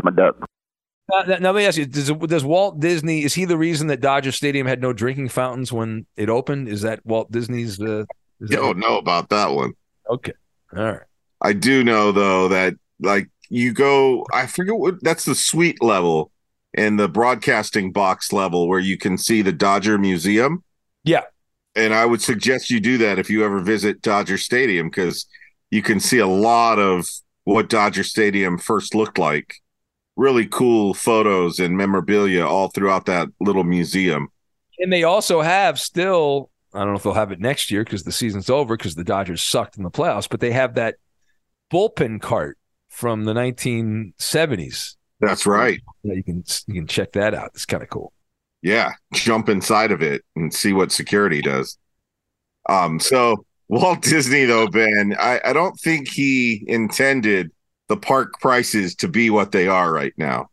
my 0.03 0.11
duck. 0.15 0.35
Uh, 1.13 1.23
now, 1.39 1.51
let 1.51 1.55
me 1.55 1.65
ask 1.65 1.77
you: 1.77 1.85
does, 1.85 2.11
does 2.11 2.43
Walt 2.43 2.79
Disney 2.81 3.23
is 3.23 3.33
he 3.33 3.45
the 3.45 3.57
reason 3.57 3.87
that 3.87 4.01
Dodger 4.01 4.33
Stadium 4.33 4.67
had 4.67 4.81
no 4.81 4.91
drinking 4.91 5.29
fountains 5.29 5.71
when 5.71 6.05
it 6.17 6.29
opened? 6.29 6.67
Is 6.67 6.81
that 6.81 7.05
Walt 7.05 7.31
Disney's? 7.31 7.79
Uh, 7.79 8.03
you 8.39 8.47
don't 8.57 8.77
know 8.77 8.97
about 8.97 9.29
that 9.29 9.51
one. 9.51 9.73
Okay, 10.09 10.33
all 10.75 10.83
right. 10.83 11.01
I 11.41 11.53
do 11.53 11.83
know 11.83 12.11
though 12.11 12.49
that 12.49 12.73
like 12.99 13.29
you 13.49 13.71
go, 13.71 14.25
I 14.33 14.47
forget 14.47 14.75
what 14.75 15.01
that's 15.01 15.23
the 15.23 15.35
suite 15.35 15.81
level 15.81 16.31
and 16.73 16.99
the 16.99 17.07
broadcasting 17.07 17.93
box 17.93 18.33
level 18.33 18.67
where 18.67 18.79
you 18.79 18.97
can 18.97 19.17
see 19.17 19.41
the 19.41 19.53
Dodger 19.53 19.97
Museum. 19.97 20.61
Yeah, 21.05 21.23
and 21.73 21.93
I 21.93 22.05
would 22.05 22.21
suggest 22.21 22.69
you 22.69 22.81
do 22.81 22.97
that 22.97 23.17
if 23.17 23.29
you 23.29 23.45
ever 23.45 23.61
visit 23.61 24.01
Dodger 24.01 24.37
Stadium 24.37 24.89
because 24.89 25.25
you 25.69 25.81
can 25.81 25.99
see 25.99 26.19
a 26.19 26.27
lot 26.27 26.79
of 26.79 27.07
what 27.43 27.69
Dodger 27.69 28.03
Stadium 28.03 28.57
first 28.57 28.95
looked 28.95 29.17
like 29.17 29.55
really 30.15 30.47
cool 30.47 30.93
photos 30.93 31.59
and 31.59 31.77
memorabilia 31.77 32.45
all 32.45 32.69
throughout 32.69 33.05
that 33.05 33.29
little 33.39 33.63
museum. 33.63 34.29
And 34.79 34.91
they 34.91 35.03
also 35.03 35.41
have 35.41 35.79
still, 35.79 36.49
I 36.73 36.79
don't 36.79 36.89
know 36.89 36.95
if 36.95 37.03
they'll 37.03 37.13
have 37.13 37.31
it 37.31 37.39
next 37.39 37.71
year 37.71 37.83
because 37.83 38.03
the 38.03 38.11
season's 38.11 38.49
over 38.49 38.75
because 38.75 38.95
the 38.95 39.03
Dodgers 39.03 39.43
sucked 39.43 39.77
in 39.77 39.83
the 39.83 39.91
playoffs, 39.91 40.27
but 40.29 40.39
they 40.39 40.51
have 40.51 40.73
that 40.75 40.95
bullpen 41.71 42.21
cart 42.21 42.57
from 42.89 43.25
the 43.25 43.33
1970s. 43.33 44.95
That's 45.19 45.45
right. 45.45 45.79
Yeah, 46.03 46.13
you 46.13 46.23
can 46.23 46.43
you 46.67 46.73
can 46.75 46.87
check 46.87 47.13
that 47.13 47.33
out. 47.33 47.51
It's 47.53 47.65
kind 47.65 47.81
of 47.81 47.89
cool. 47.89 48.13
Yeah, 48.61 48.91
jump 49.13 49.49
inside 49.49 49.91
of 49.91 50.01
it 50.01 50.23
and 50.35 50.53
see 50.53 50.73
what 50.73 50.91
security 50.91 51.41
does. 51.41 51.77
Um, 52.69 52.99
so 52.99 53.45
Walt 53.69 54.01
Disney, 54.01 54.45
though, 54.45 54.67
Ben, 54.67 55.15
I, 55.19 55.41
I 55.43 55.53
don't 55.53 55.77
think 55.79 56.07
he 56.07 56.63
intended 56.67 57.51
the 57.87 57.97
park 57.97 58.39
prices 58.39 58.95
to 58.95 59.07
be 59.07 59.29
what 59.29 59.51
they 59.51 59.67
are 59.67 59.91
right 59.91 60.13
now. 60.17 60.49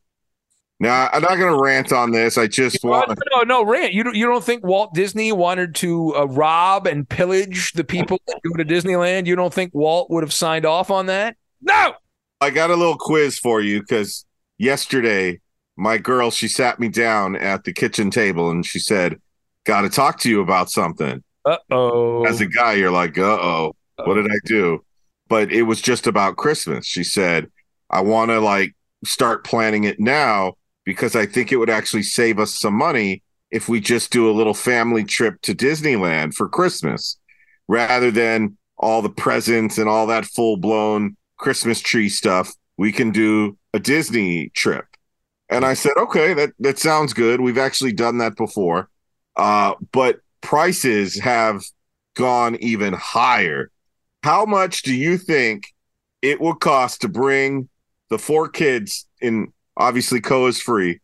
Now, 0.81 1.09
I'm 1.13 1.23
not 1.23 1.39
going 1.39 1.57
to 1.57 1.63
rant 1.63 1.93
on 1.93 2.11
this. 2.11 2.37
I 2.37 2.49
just 2.49 2.85
want 2.85 3.09
to. 3.09 3.17
No, 3.33 3.43
no, 3.43 3.65
rant. 3.65 3.93
You 3.93 4.03
don't, 4.03 4.17
you 4.17 4.27
don't 4.27 4.43
think 4.43 4.65
Walt 4.65 4.93
Disney 4.93 5.31
wanted 5.31 5.75
to 5.77 6.15
uh, 6.17 6.25
rob 6.25 6.87
and 6.87 7.09
pillage 7.09 7.73
the 7.73 7.85
people 7.85 8.21
that 8.27 8.41
go 8.43 8.55
to 8.57 8.65
Disneyland? 8.65 9.27
You 9.27 9.37
don't 9.37 9.55
think 9.55 9.73
Walt 9.73 10.11
would 10.11 10.25
have 10.25 10.33
signed 10.33 10.67
off 10.67 10.91
on 10.91 11.07
that? 11.07 11.37
No. 11.63 11.95
I 12.41 12.51
got 12.51 12.71
a 12.71 12.77
little 12.77 12.99
quiz 12.99 13.39
for 13.39 13.61
you 13.61 13.81
because 13.81 14.27
yesterday, 14.59 15.41
my 15.77 15.97
girl, 15.97 16.31
she 16.31 16.49
sat 16.49 16.81
me 16.81 16.89
down 16.89 17.37
at 17.37 17.65
the 17.65 17.73
kitchen 17.73 18.11
table 18.11 18.51
and 18.51 18.67
she 18.67 18.79
said, 18.79 19.21
Got 19.65 19.83
to 19.83 19.89
talk 19.89 20.19
to 20.21 20.29
you 20.29 20.43
about 20.43 20.71
something. 20.71 21.23
Uh 21.45 21.59
oh. 21.71 22.25
As 22.25 22.41
a 22.41 22.47
guy, 22.47 22.75
you're 22.75 22.91
like, 22.91 23.19
uh 23.19 23.39
oh, 23.41 23.77
what 24.05 24.15
did 24.15 24.31
I 24.31 24.39
do? 24.45 24.85
but 25.29 25.53
it 25.53 25.63
was 25.63 25.81
just 25.81 26.07
about 26.07 26.37
Christmas. 26.37 26.87
She 26.87 27.05
said, 27.05 27.51
I 27.91 28.01
want 28.03 28.31
to 28.31 28.41
like 28.41 28.75
start 29.05 29.45
planning 29.45 29.85
it 29.85 30.01
now 30.01 30.55
because 30.85 31.17
I 31.17 31.27
think 31.27 31.51
it 31.51 31.57
would 31.57 31.71
actually 31.71 32.03
save 32.03 32.39
us 32.39 32.53
some 32.59 32.75
money 32.75 33.23
if 33.51 33.69
we 33.69 33.81
just 33.81 34.11
do 34.11 34.29
a 34.29 34.33
little 34.33 34.55
family 34.55 35.05
trip 35.05 35.41
to 35.43 35.55
Disneyland 35.55 36.35
for 36.35 36.49
Christmas 36.49 37.19
rather 37.69 38.11
than 38.11 38.57
all 38.77 39.01
the 39.01 39.11
presents 39.11 39.79
and 39.79 39.89
all 39.89 40.07
that 40.09 40.25
full 40.25 40.57
blown 40.57 41.17
Christmas 41.39 41.81
tree 41.81 42.09
stuff. 42.09 42.53
We 42.77 42.93
can 42.93 43.11
do 43.11 43.57
a 43.73 43.79
Disney 43.79 44.51
trip. 44.51 44.85
And 45.49 45.65
I 45.65 45.75
said, 45.75 45.93
okay, 45.97 46.35
that, 46.35 46.51
that 46.59 46.79
sounds 46.79 47.13
good. 47.13 47.41
We've 47.41 47.59
actually 47.59 47.93
done 47.93 48.19
that 48.19 48.37
before. 48.37 48.89
Uh, 49.37 49.75
but 49.93 50.21
prices 50.45 51.19
have 51.19 51.65
gone 52.15 52.57
even 52.61 52.93
higher 52.93 53.71
How 54.23 54.45
much 54.45 54.83
do 54.83 54.95
you 54.95 55.19
think 55.19 55.75
it 56.23 56.41
will 56.41 56.55
cost 56.55 57.01
to 57.01 57.09
bring 57.09 57.69
the 58.11 58.19
four 58.19 58.49
kids 58.49 59.07
in? 59.21 59.53
Obviously, 59.77 60.21
Koa 60.21 60.49
is 60.49 60.61
free. 60.61 61.01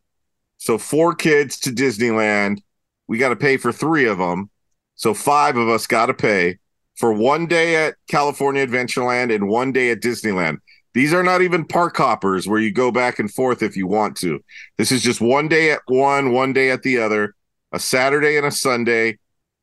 So, 0.59 0.79
four 0.79 1.15
kids 1.15 1.59
to 1.61 1.71
Disneyland. 1.71 2.61
We 3.09 3.19
got 3.19 3.31
to 3.31 3.37
pay 3.37 3.57
for 3.57 3.73
three 3.73 4.07
of 4.07 4.19
them. 4.19 4.51
So, 4.95 5.13
five 5.13 5.57
of 5.57 5.69
us 5.69 5.87
got 5.87 6.07
to 6.07 6.15
pay 6.15 6.59
for 6.97 7.13
one 7.13 7.47
day 7.47 7.77
at 7.85 7.95
California 8.09 8.67
Adventureland 8.67 9.35
and 9.35 9.49
one 9.49 9.73
day 9.73 9.91
at 9.91 10.01
Disneyland. 10.01 10.59
These 10.93 11.13
are 11.13 11.23
not 11.23 11.43
even 11.43 11.65
park 11.65 11.97
hoppers 11.97 12.49
where 12.49 12.61
you 12.61 12.73
go 12.73 12.91
back 12.91 13.19
and 13.19 13.33
forth 13.33 13.63
if 13.63 13.77
you 13.77 13.87
want 13.87 14.17
to. 14.19 14.41
This 14.79 14.93
is 14.93 15.03
just 15.03 15.21
one 15.21 15.49
day 15.49 15.71
at 15.71 15.81
one, 15.87 16.33
one 16.33 16.53
day 16.53 16.71
at 16.71 16.83
the 16.83 16.99
other, 16.99 17.35
a 17.73 17.79
Saturday 17.79 18.37
and 18.37 18.47
a 18.47 18.51
Sunday. 18.51 19.19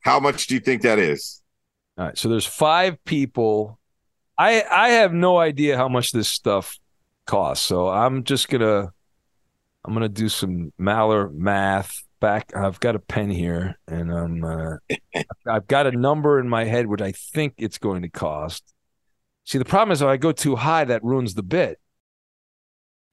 How 0.08 0.22
much 0.22 0.48
do 0.48 0.54
you 0.54 0.62
think 0.62 0.84
that 0.84 1.00
is? 1.00 1.42
All 1.98 2.06
right. 2.06 2.18
So 2.18 2.30
there's 2.30 2.46
five 2.46 3.04
people. 3.04 3.78
I 4.38 4.64
I 4.64 4.90
have 4.92 5.12
no 5.12 5.38
idea 5.38 5.76
how 5.76 5.90
much 5.90 6.14
this 6.14 6.30
stuff 6.30 6.80
costs. 7.26 7.66
So 7.66 7.90
I'm 7.90 8.24
just 8.24 8.48
gonna 8.48 8.94
I'm 9.84 9.94
gonna 9.94 10.08
do 10.08 10.30
some 10.30 10.72
Maller 10.80 11.30
math. 11.34 12.04
Back, 12.22 12.56
I've 12.56 12.80
got 12.80 12.96
a 12.96 13.00
pen 13.00 13.30
here, 13.30 13.78
and 13.86 14.10
I'm 14.10 14.44
uh, 14.46 14.78
I've 15.46 15.68
got 15.68 15.88
a 15.88 15.92
number 15.92 16.40
in 16.40 16.48
my 16.48 16.64
head 16.64 16.88
which 16.88 17.02
I 17.02 17.12
think 17.12 17.56
it's 17.58 17.78
going 17.78 18.04
to 18.04 18.10
cost. 18.10 18.64
See, 19.44 19.58
the 19.58 19.66
problem 19.66 19.92
is 19.92 20.02
if 20.02 20.08
I 20.08 20.16
go 20.16 20.32
too 20.32 20.56
high, 20.56 20.86
that 20.86 21.04
ruins 21.04 21.34
the 21.34 21.44
bit. 21.44 21.80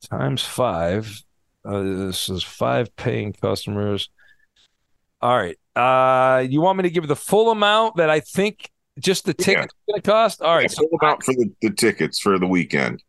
Times 0.09 0.45
five. 0.45 1.23
Uh, 1.65 1.83
this 1.83 2.29
is 2.29 2.45
five 2.45 2.95
paying 2.95 3.33
customers. 3.33 4.09
All 5.21 5.37
right. 5.37 5.59
Uh, 5.77 6.45
you 6.49 6.61
want 6.61 6.79
me 6.79 6.83
to 6.83 6.91
give 6.91 7.09
the 7.09 7.17
full 7.17 7.51
amount 7.51 7.97
that 7.97 8.11
I 8.11 8.21
think 8.21 8.71
just 8.99 9.25
the 9.25 9.35
ticket's 9.35 9.75
going 9.89 10.01
to 10.01 10.11
cost? 10.11 10.41
All 10.41 10.57
right. 10.57 10.71
So 10.71 10.87
about 10.95 11.25
for 11.25 11.35
the, 11.35 11.51
the 11.63 11.71
tickets 11.71 12.19
for 12.21 12.39
the 12.39 12.47
weekend. 12.47 13.03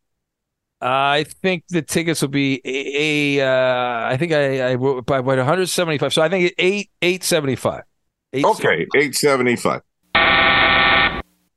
I 0.81 1.25
think 1.41 1.63
the 1.69 1.81
tickets 1.81 2.21
will 2.21 2.29
be 2.29 2.61
a. 2.65 3.39
a 3.39 3.47
uh, 3.47 4.07
I 4.07 4.17
think 4.17 4.33
I 4.33 4.73
I 4.73 4.75
by 4.75 5.21
by 5.21 5.35
175. 5.35 6.13
So 6.13 6.21
I 6.21 6.29
think 6.29 6.53
eight 6.57 6.91
eight 7.01 7.23
seventy 7.23 7.55
five. 7.55 7.83
Okay, 8.35 8.85
eight 8.95 9.15
seventy 9.15 9.55
five. 9.55 9.81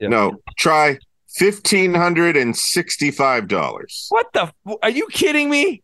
No, 0.01 0.37
try 0.57 0.99
fifteen 1.29 1.95
hundred 1.95 2.37
and 2.37 2.57
sixty 2.57 3.11
five 3.11 3.49
dollars. 3.49 4.07
What 4.11 4.33
the? 4.33 4.53
Are 4.83 4.91
you 4.91 5.09
kidding 5.11 5.51
me? 5.51 5.83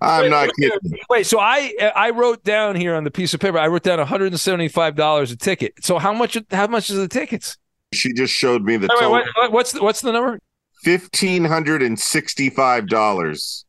I'm 0.00 0.22
wait, 0.22 0.30
not 0.30 0.48
wait, 0.58 0.70
kidding. 0.70 0.98
Wait, 1.08 1.26
so 1.26 1.38
I 1.40 1.72
I 1.94 2.10
wrote 2.10 2.44
down 2.44 2.76
here 2.76 2.94
on 2.94 3.04
the 3.04 3.10
piece 3.10 3.34
of 3.34 3.40
paper. 3.40 3.58
I 3.58 3.66
wrote 3.68 3.82
down 3.82 3.98
175 3.98 4.94
dollars 4.94 5.30
a 5.30 5.36
ticket. 5.36 5.74
So 5.80 5.98
how 5.98 6.12
much? 6.12 6.38
How 6.50 6.66
much 6.66 6.90
is 6.90 6.96
the 6.96 7.08
tickets? 7.08 7.56
She 7.92 8.12
just 8.12 8.32
showed 8.32 8.64
me 8.64 8.76
the 8.76 8.88
total. 8.88 9.12
wait, 9.12 9.26
what, 9.36 9.52
what's 9.52 9.72
the, 9.72 9.82
what's 9.82 10.00
the 10.00 10.12
number? 10.12 10.38
Fifteen 10.82 11.44
hundred 11.44 11.82
and 11.82 11.98
sixty 11.98 12.50
five 12.50 12.88
dollars 12.88 13.64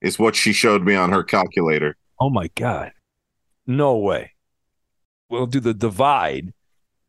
is 0.00 0.18
what 0.18 0.36
she 0.36 0.52
showed 0.52 0.82
me 0.82 0.94
on 0.94 1.10
her 1.10 1.22
calculator. 1.22 1.96
Oh 2.20 2.30
my 2.30 2.48
god, 2.54 2.92
no 3.66 3.96
way. 3.96 4.32
We'll 5.28 5.46
do 5.46 5.60
the 5.60 5.74
divide. 5.74 6.52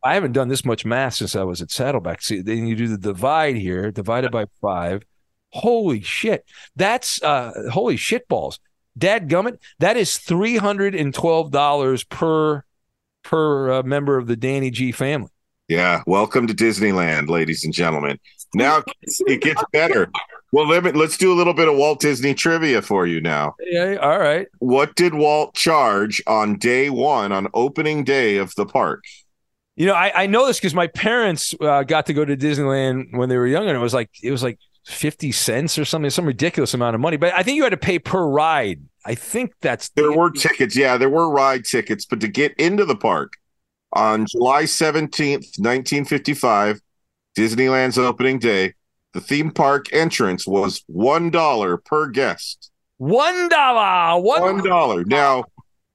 I 0.02 0.14
haven't 0.14 0.32
done 0.32 0.48
this 0.48 0.64
much 0.64 0.84
math 0.84 1.14
since 1.14 1.34
I 1.34 1.44
was 1.44 1.62
at 1.62 1.70
Saddleback. 1.70 2.22
See, 2.22 2.42
then 2.42 2.66
you 2.66 2.76
do 2.76 2.88
the 2.88 2.98
divide 2.98 3.56
here, 3.56 3.90
divided 3.90 4.30
by 4.30 4.46
five. 4.60 5.02
Holy 5.54 6.00
shit. 6.00 6.44
That's 6.74 7.22
uh 7.22 7.52
holy 7.70 7.96
shit 7.96 8.26
balls. 8.26 8.58
Dad 8.98 9.28
gummit, 9.28 9.58
that 9.78 9.96
is 9.96 10.18
three 10.18 10.56
hundred 10.56 10.96
and 10.96 11.14
twelve 11.14 11.52
dollars 11.52 12.02
per 12.02 12.64
per 13.22 13.72
uh, 13.72 13.82
member 13.84 14.18
of 14.18 14.26
the 14.26 14.34
Danny 14.34 14.70
G 14.70 14.90
family. 14.90 15.30
Yeah, 15.68 16.02
welcome 16.08 16.48
to 16.48 16.54
Disneyland, 16.54 17.28
ladies 17.28 17.64
and 17.64 17.72
gentlemen. 17.72 18.18
Now 18.52 18.82
it 19.26 19.42
gets 19.42 19.62
better. 19.72 20.10
Well, 20.50 20.66
let 20.68 20.84
me, 20.84 20.90
let's 20.90 21.16
do 21.16 21.32
a 21.32 21.36
little 21.36 21.54
bit 21.54 21.68
of 21.68 21.76
Walt 21.76 22.00
Disney 22.00 22.34
trivia 22.34 22.82
for 22.82 23.06
you 23.06 23.20
now. 23.20 23.54
Yeah, 23.60 23.94
all 24.02 24.18
right. 24.18 24.48
What 24.58 24.96
did 24.96 25.14
Walt 25.14 25.54
charge 25.54 26.20
on 26.26 26.58
day 26.58 26.90
one, 26.90 27.30
on 27.30 27.48
opening 27.54 28.02
day 28.02 28.38
of 28.38 28.54
the 28.56 28.66
park? 28.66 29.04
You 29.76 29.86
know, 29.86 29.94
I, 29.94 30.22
I 30.22 30.26
know 30.26 30.46
this 30.46 30.58
because 30.58 30.74
my 30.74 30.88
parents 30.88 31.54
uh, 31.60 31.84
got 31.84 32.06
to 32.06 32.12
go 32.12 32.24
to 32.24 32.36
Disneyland 32.36 33.16
when 33.16 33.28
they 33.28 33.36
were 33.36 33.46
younger, 33.46 33.68
and 33.68 33.76
it 33.76 33.82
was 33.82 33.94
like 33.94 34.10
it 34.22 34.30
was 34.30 34.42
like 34.42 34.58
fifty 34.84 35.32
cents 35.32 35.78
or 35.78 35.84
something, 35.84 36.10
some 36.10 36.26
ridiculous 36.26 36.74
amount 36.74 36.94
of 36.94 37.00
money. 37.00 37.16
But 37.16 37.32
I 37.34 37.42
think 37.42 37.56
you 37.56 37.62
had 37.62 37.70
to 37.70 37.76
pay 37.76 37.98
per 37.98 38.26
ride. 38.26 38.82
I 39.04 39.14
think 39.14 39.52
that's 39.60 39.88
There 39.90 40.12
were 40.12 40.30
tickets. 40.30 40.76
Yeah, 40.76 40.96
there 40.96 41.10
were 41.10 41.28
ride 41.30 41.64
tickets, 41.64 42.04
but 42.06 42.20
to 42.20 42.28
get 42.28 42.54
into 42.58 42.84
the 42.84 42.96
park 42.96 43.34
on 43.92 44.26
July 44.26 44.64
17th, 44.64 45.58
1955, 45.58 46.80
Disneyland's 47.36 47.98
opening 47.98 48.38
day, 48.38 48.74
the 49.12 49.20
theme 49.20 49.50
park 49.50 49.92
entrance 49.92 50.46
was 50.46 50.82
$1 50.90 51.84
per 51.84 52.08
guest. 52.08 52.70
one 52.96 53.48
dollar. 53.48 54.20
One, 54.20 54.64
dollar. 54.64 55.04
Now, 55.04 55.44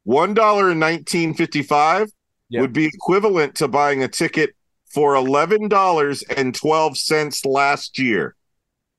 one 0.03 0.33
dollar 0.33 0.71
in 0.71 0.79
1955 0.79 2.09
Yeah. 2.49 2.61
would 2.61 2.73
be 2.73 2.85
equivalent 2.85 3.55
to 3.55 3.67
buying 3.67 4.03
a 4.03 4.07
ticket 4.07 4.55
for 4.93 5.15
eleven 5.15 5.67
dollars 5.67 6.23
and 6.23 6.53
twelve 6.55 6.97
cents 6.97 7.45
last 7.45 7.99
year. 7.99 8.35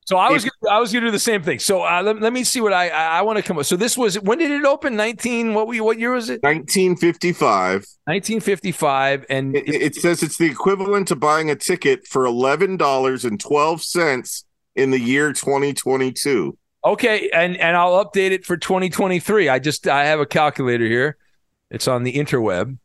So 0.07 0.17
I 0.17 0.31
was 0.31 0.45
gonna, 0.45 0.75
I 0.75 0.81
was 0.81 0.93
gonna 0.93 1.07
do 1.07 1.11
the 1.13 1.19
same 1.19 1.43
thing. 1.43 1.59
So 1.61 1.83
uh, 1.83 2.03
let, 2.03 2.21
let 2.21 2.33
me 2.33 2.43
see 2.43 2.61
what 2.61 2.73
I 2.73 2.89
I, 2.89 3.19
I 3.19 3.23
want 3.23 3.37
to 3.37 3.43
come 3.43 3.59
up. 3.59 3.65
So 3.65 3.77
this 3.77 3.97
was 3.97 4.19
when 4.21 4.39
did 4.39 4.51
it 4.51 4.65
open? 4.65 4.97
Nineteen. 4.97 5.55
What 5.55 5.69
we 5.69 5.81
what 5.81 5.99
year 5.99 6.13
was 6.13 6.31
it? 6.31 6.43
1955. 6.43 7.87
Nineteen 8.07 8.41
fifty 8.41 8.73
five. 8.73 9.25
And 9.31 9.55
It, 9.55 9.69
it 9.69 9.95
says 9.95 10.23
it's 10.23 10.37
the 10.37 10.47
equivalent 10.47 11.09
to 11.09 11.17
buying 11.17 11.51
a 11.51 11.55
ticket 11.55 12.07
for 12.07 12.25
eleven 12.27 12.77
dollars 12.77 13.25
and 13.25 13.39
twelve 13.39 13.83
cents 13.83 14.45
in 14.75 14.91
the 14.91 14.99
year 15.01 15.33
2022. 15.33 16.57
Okay, 16.85 17.29
and 17.31 17.57
and 17.59 17.77
I'll 17.77 18.05
update 18.05 18.31
it 18.31 18.45
for 18.45 18.57
2023. 18.57 19.49
I 19.49 19.59
just 19.59 19.87
I 19.87 20.07
have 20.07 20.19
a 20.19 20.27
calculator 20.27 20.87
here. 20.87 21.19
It's 21.71 21.87
on 21.87 22.03
the 22.03 22.15
interweb. 22.15 22.79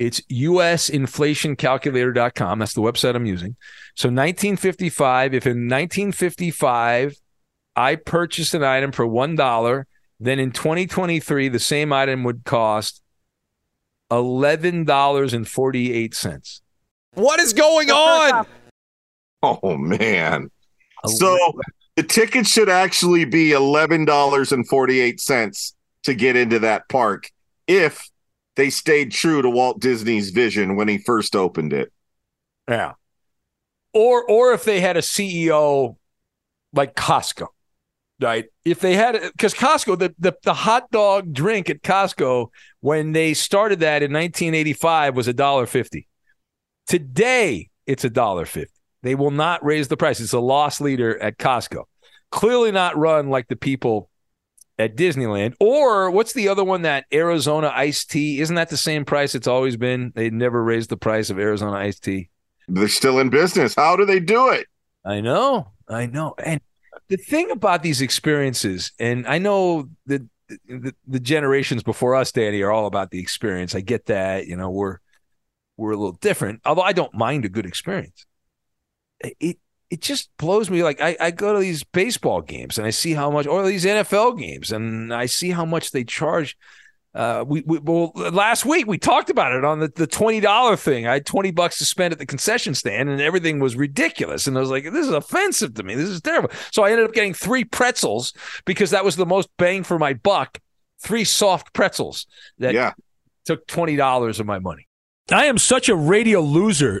It's 0.00 0.20
usinflationcalculator.com. 0.22 2.58
That's 2.58 2.72
the 2.72 2.80
website 2.80 3.14
I'm 3.14 3.26
using. 3.26 3.54
So 3.94 4.08
1955, 4.08 5.34
if 5.34 5.46
in 5.46 5.68
1955 5.68 7.16
I 7.76 7.94
purchased 7.96 8.54
an 8.54 8.64
item 8.64 8.92
for 8.92 9.06
$1, 9.06 9.84
then 10.18 10.38
in 10.38 10.52
2023 10.52 11.48
the 11.48 11.58
same 11.58 11.92
item 11.92 12.24
would 12.24 12.44
cost 12.44 13.02
$11.48. 14.10 16.60
What 17.12 17.38
is 17.38 17.52
going 17.52 17.90
on? 17.90 18.46
Oh 19.42 19.76
man! 19.76 20.50
So 21.06 21.36
the 21.96 22.02
ticket 22.02 22.46
should 22.46 22.68
actually 22.68 23.24
be 23.24 23.52
eleven 23.52 24.04
dollars 24.04 24.52
and 24.52 24.68
forty 24.68 25.00
eight 25.00 25.20
cents 25.20 25.74
to 26.04 26.14
get 26.14 26.36
into 26.36 26.58
that 26.60 26.88
park 26.88 27.30
if 27.66 28.08
they 28.60 28.68
stayed 28.68 29.10
true 29.10 29.40
to 29.40 29.48
Walt 29.48 29.80
Disney's 29.80 30.28
vision 30.28 30.76
when 30.76 30.86
he 30.86 30.98
first 30.98 31.34
opened 31.34 31.72
it. 31.72 31.90
Yeah. 32.68 32.92
Or 33.94 34.22
or 34.22 34.52
if 34.52 34.64
they 34.64 34.80
had 34.80 34.98
a 34.98 35.00
CEO 35.00 35.96
like 36.74 36.94
Costco, 36.94 37.46
right? 38.20 38.44
If 38.66 38.80
they 38.80 38.96
had 38.96 39.18
because 39.18 39.54
Costco, 39.54 39.98
the, 39.98 40.14
the 40.18 40.34
the 40.42 40.52
hot 40.52 40.90
dog 40.90 41.32
drink 41.32 41.70
at 41.70 41.80
Costco 41.80 42.48
when 42.80 43.12
they 43.12 43.32
started 43.32 43.80
that 43.80 44.02
in 44.02 44.12
1985 44.12 45.16
was 45.16 45.26
a 45.26 45.32
dollar 45.32 45.64
fifty. 45.64 46.06
Today 46.86 47.70
it's 47.86 48.04
a 48.04 48.10
dollar 48.10 48.44
fifty. 48.44 48.74
They 49.02 49.14
will 49.14 49.30
not 49.30 49.64
raise 49.64 49.88
the 49.88 49.96
price. 49.96 50.20
It's 50.20 50.34
a 50.34 50.38
loss 50.38 50.82
leader 50.82 51.18
at 51.22 51.38
Costco. 51.38 51.84
Clearly 52.30 52.72
not 52.72 52.94
run 52.98 53.30
like 53.30 53.48
the 53.48 53.56
people 53.56 54.09
at 54.80 54.96
Disneyland. 54.96 55.54
Or 55.60 56.10
what's 56.10 56.32
the 56.32 56.48
other 56.48 56.64
one 56.64 56.82
that 56.82 57.04
Arizona 57.12 57.70
iced 57.74 58.10
tea? 58.10 58.40
Isn't 58.40 58.56
that 58.56 58.70
the 58.70 58.76
same 58.76 59.04
price 59.04 59.34
it's 59.34 59.46
always 59.46 59.76
been? 59.76 60.12
They 60.14 60.30
never 60.30 60.62
raised 60.62 60.90
the 60.90 60.96
price 60.96 61.30
of 61.30 61.38
Arizona 61.38 61.76
iced 61.76 62.02
tea. 62.02 62.30
They're 62.66 62.88
still 62.88 63.18
in 63.18 63.30
business. 63.30 63.74
How 63.74 63.96
do 63.96 64.06
they 64.06 64.20
do 64.20 64.48
it? 64.48 64.66
I 65.04 65.20
know, 65.20 65.72
I 65.88 66.06
know. 66.06 66.34
And 66.42 66.60
the 67.08 67.16
thing 67.16 67.50
about 67.50 67.82
these 67.82 68.00
experiences, 68.00 68.92
and 68.98 69.26
I 69.26 69.38
know 69.38 69.88
that 70.06 70.22
the, 70.66 70.94
the 71.06 71.20
generations 71.20 71.82
before 71.82 72.14
us, 72.14 72.32
Danny, 72.32 72.62
are 72.62 72.70
all 72.70 72.86
about 72.86 73.10
the 73.10 73.20
experience. 73.20 73.74
I 73.74 73.80
get 73.80 74.06
that. 74.06 74.46
You 74.46 74.56
know, 74.56 74.70
we're 74.70 74.98
we're 75.76 75.92
a 75.92 75.96
little 75.96 76.18
different. 76.20 76.60
Although 76.64 76.82
I 76.82 76.92
don't 76.92 77.14
mind 77.14 77.44
a 77.44 77.48
good 77.48 77.66
experience. 77.66 78.26
It 79.20 79.58
it 79.90 80.00
just 80.00 80.30
blows 80.38 80.70
me. 80.70 80.82
Like 80.82 81.00
I, 81.00 81.16
I 81.20 81.30
go 81.30 81.52
to 81.54 81.58
these 81.60 81.82
baseball 81.84 82.40
games 82.42 82.78
and 82.78 82.86
I 82.86 82.90
see 82.90 83.12
how 83.12 83.30
much, 83.30 83.46
or 83.46 83.66
these 83.66 83.84
NFL 83.84 84.38
games, 84.38 84.70
and 84.72 85.12
I 85.12 85.26
see 85.26 85.50
how 85.50 85.64
much 85.64 85.90
they 85.90 86.04
charge. 86.04 86.56
Uh, 87.12 87.44
we, 87.44 87.60
we 87.66 87.78
well 87.80 88.12
last 88.14 88.64
week 88.64 88.86
we 88.86 88.96
talked 88.96 89.30
about 89.30 89.50
it 89.52 89.64
on 89.64 89.80
the, 89.80 89.88
the 89.96 90.06
twenty 90.06 90.38
dollar 90.38 90.76
thing. 90.76 91.08
I 91.08 91.14
had 91.14 91.26
twenty 91.26 91.50
bucks 91.50 91.78
to 91.78 91.84
spend 91.84 92.12
at 92.12 92.20
the 92.20 92.26
concession 92.26 92.72
stand, 92.72 93.08
and 93.08 93.20
everything 93.20 93.58
was 93.58 93.74
ridiculous. 93.74 94.46
And 94.46 94.56
I 94.56 94.60
was 94.60 94.70
like, 94.70 94.84
"This 94.84 95.06
is 95.08 95.12
offensive 95.12 95.74
to 95.74 95.82
me. 95.82 95.96
This 95.96 96.08
is 96.08 96.20
terrible." 96.20 96.50
So 96.70 96.84
I 96.84 96.92
ended 96.92 97.06
up 97.06 97.12
getting 97.12 97.34
three 97.34 97.64
pretzels 97.64 98.32
because 98.64 98.90
that 98.92 99.04
was 99.04 99.16
the 99.16 99.26
most 99.26 99.48
bang 99.58 99.82
for 99.82 99.98
my 99.98 100.14
buck. 100.14 100.60
Three 101.02 101.24
soft 101.24 101.72
pretzels 101.72 102.28
that 102.58 102.74
Yeah. 102.74 102.92
took 103.44 103.66
twenty 103.66 103.96
dollars 103.96 104.38
of 104.38 104.46
my 104.46 104.60
money. 104.60 104.86
I 105.32 105.46
am 105.46 105.58
such 105.58 105.88
a 105.88 105.96
radio 105.96 106.40
loser. 106.40 107.00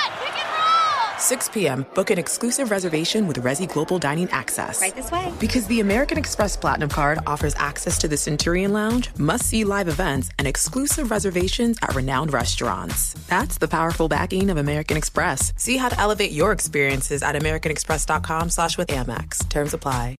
6 1.21 1.49
p.m., 1.49 1.85
book 1.93 2.09
an 2.09 2.17
exclusive 2.17 2.71
reservation 2.71 3.27
with 3.27 3.37
Resi 3.37 3.71
Global 3.71 3.99
Dining 3.99 4.29
Access. 4.31 4.81
Right 4.81 4.95
this 4.95 5.11
way. 5.11 5.31
Because 5.39 5.67
the 5.67 5.79
American 5.79 6.17
Express 6.17 6.57
Platinum 6.57 6.89
Card 6.89 7.19
offers 7.25 7.55
access 7.57 7.97
to 7.99 8.07
the 8.07 8.17
Centurion 8.17 8.73
Lounge, 8.73 9.09
must 9.17 9.45
see 9.45 9.63
live 9.63 9.87
events, 9.87 10.29
and 10.39 10.47
exclusive 10.47 11.11
reservations 11.11 11.77
at 11.81 11.95
renowned 11.95 12.33
restaurants. 12.33 13.13
That's 13.27 13.57
the 13.57 13.67
powerful 13.67 14.07
backing 14.07 14.49
of 14.49 14.57
American 14.57 14.97
Express. 14.97 15.53
See 15.55 15.77
how 15.77 15.89
to 15.89 15.99
elevate 15.99 16.31
your 16.31 16.51
experiences 16.51 17.23
at 17.23 17.35
AmericanExpress.com 17.35 18.49
slash 18.49 18.77
with 18.77 18.87
Amex. 18.87 19.47
Terms 19.49 19.73
apply. 19.73 20.15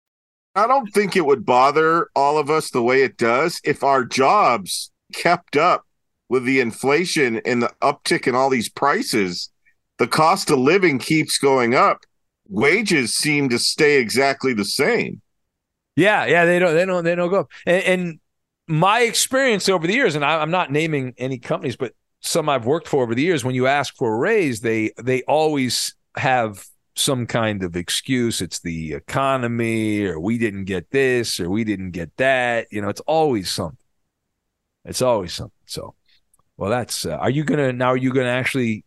I 0.54 0.68
don't 0.68 0.88
think 0.88 1.16
it 1.16 1.26
would 1.26 1.46
bother 1.46 2.10
all 2.14 2.38
of 2.38 2.50
us 2.50 2.72
the 2.72 2.84
way 2.84 3.04
it 3.04 3.16
does 3.16 3.62
if 3.64 3.84
our 3.84 4.04
jobs 4.04 4.92
kept 5.14 5.56
up 5.56 5.86
with 6.28 6.44
the 6.44 6.60
inflation 6.60 7.42
and 7.46 7.64
the 7.64 7.72
uptick 7.82 8.28
in 8.28 8.36
all 8.36 8.50
these 8.50 8.70
prices. 8.70 9.50
The 10.02 10.08
cost 10.08 10.50
of 10.50 10.58
living 10.58 10.98
keeps 10.98 11.38
going 11.38 11.76
up. 11.76 12.00
Wages 12.50 13.14
seem 13.14 13.50
to 13.50 13.60
stay 13.60 14.00
exactly 14.00 14.52
the 14.52 14.66
same. 14.66 15.22
Yeah, 15.96 16.26
yeah, 16.26 16.46
they 16.46 16.58
don't, 16.58 16.74
they 16.74 16.86
don't, 16.88 17.04
they 17.04 17.14
don't 17.14 17.30
go 17.30 17.42
up. 17.42 17.52
And, 17.68 17.84
and 17.84 18.20
my 18.68 19.02
experience 19.02 19.70
over 19.70 19.86
the 19.86 19.94
years, 19.94 20.16
and 20.16 20.26
I, 20.26 20.42
I'm 20.42 20.50
not 20.50 20.72
naming 20.72 21.14
any 21.20 21.38
companies, 21.38 21.76
but 21.76 21.94
some 22.20 22.50
I've 22.50 22.66
worked 22.66 22.88
for 22.88 23.04
over 23.04 23.14
the 23.14 23.22
years, 23.22 23.46
when 23.46 23.54
you 23.54 23.68
ask 23.68 23.96
for 23.96 24.12
a 24.12 24.18
raise, 24.18 24.62
they 24.62 24.92
they 24.98 25.22
always 25.28 25.94
have 26.18 26.66
some 26.96 27.28
kind 27.28 27.62
of 27.62 27.76
excuse. 27.76 28.42
It's 28.42 28.60
the 28.60 28.94
economy, 28.94 30.04
or 30.06 30.20
we 30.20 30.40
didn't 30.40 30.66
get 30.66 30.90
this, 30.90 31.40
or 31.40 31.48
we 31.48 31.64
didn't 31.64 31.92
get 31.92 32.18
that. 32.18 32.66
You 32.72 32.82
know, 32.82 32.90
it's 32.90 33.02
always 33.02 33.52
something. 33.52 33.78
It's 34.84 35.04
always 35.04 35.32
something. 35.32 35.54
So, 35.68 35.94
well, 36.58 36.72
that's. 36.72 37.06
Uh, 37.06 37.18
are 37.18 37.30
you 37.30 37.44
gonna 37.44 37.72
now? 37.72 37.90
Are 37.90 37.98
you 37.98 38.12
gonna 38.12 38.30
actually 38.30 38.84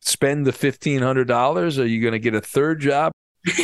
spend 0.00 0.46
the 0.46 0.52
fifteen 0.52 1.02
hundred 1.02 1.28
dollars? 1.28 1.78
Are 1.78 1.86
you 1.86 2.02
gonna 2.02 2.18
get 2.18 2.34
a 2.34 2.40
third 2.40 2.80
job? 2.80 3.12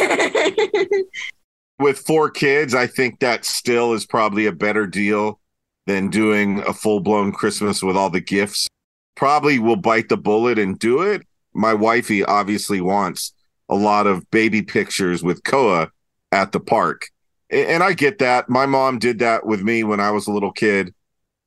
With 1.78 1.98
four 1.98 2.30
kids, 2.30 2.74
I 2.74 2.86
think 2.86 3.18
that 3.20 3.44
still 3.44 3.94
is 3.94 4.06
probably 4.06 4.46
a 4.46 4.52
better 4.52 4.86
deal 4.86 5.40
than 5.86 6.08
doing 6.08 6.60
a 6.60 6.72
full 6.72 7.00
blown 7.00 7.32
Christmas 7.32 7.82
with 7.82 7.96
all 7.96 8.10
the 8.10 8.20
gifts. 8.20 8.68
Probably 9.16 9.58
will 9.58 9.76
bite 9.76 10.08
the 10.08 10.16
bullet 10.16 10.58
and 10.58 10.78
do 10.78 11.02
it. 11.02 11.22
My 11.52 11.74
wifey 11.74 12.24
obviously 12.24 12.80
wants 12.80 13.32
a 13.68 13.74
lot 13.74 14.06
of 14.06 14.30
baby 14.30 14.62
pictures 14.62 15.22
with 15.22 15.44
Koa 15.44 15.90
at 16.32 16.52
the 16.52 16.60
park. 16.60 17.08
And 17.50 17.82
I 17.82 17.92
get 17.92 18.18
that. 18.18 18.48
My 18.48 18.66
mom 18.66 18.98
did 18.98 19.20
that 19.20 19.46
with 19.46 19.62
me 19.62 19.84
when 19.84 20.00
I 20.00 20.10
was 20.10 20.26
a 20.26 20.32
little 20.32 20.52
kid. 20.52 20.94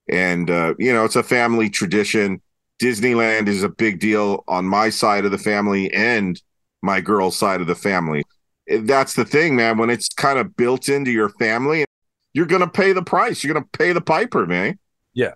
And, 0.08 0.50
uh, 0.50 0.76
you 0.80 0.94
know, 0.94 1.04
it's 1.04 1.18
a 1.18 1.24
family 1.24 1.70
tradition. 1.70 2.42
Disneyland 2.80 3.48
is 3.48 3.64
a 3.64 3.70
big 3.70 4.00
deal 4.00 4.44
on 4.48 4.66
my 4.66 4.90
side 4.90 5.26
of 5.26 5.32
the 5.32 5.38
family 5.38 5.92
and 5.94 6.42
my 6.82 7.02
girl's 7.02 7.36
side 7.36 7.62
of 7.62 7.68
the 7.68 7.76
family. 7.76 8.24
Eh, 8.70 8.82
that's 8.84 9.14
the 9.14 9.26
thing, 9.26 9.56
man. 9.56 9.78
When 9.78 9.90
it's 9.90 10.10
kind 10.10 10.38
of 10.38 10.56
built 10.56 10.90
into 10.90 11.12
your 11.12 11.30
family, 11.30 11.86
you're 12.34 12.46
going 12.46 12.62
to 12.62 12.68
pay 12.68 12.94
the 12.94 13.02
price. 13.02 13.44
You're 13.44 13.54
going 13.54 13.64
to 13.64 13.78
pay 13.78 13.94
the 13.94 14.02
piper, 14.02 14.46
man. 14.46 14.78
Yeah. 15.14 15.34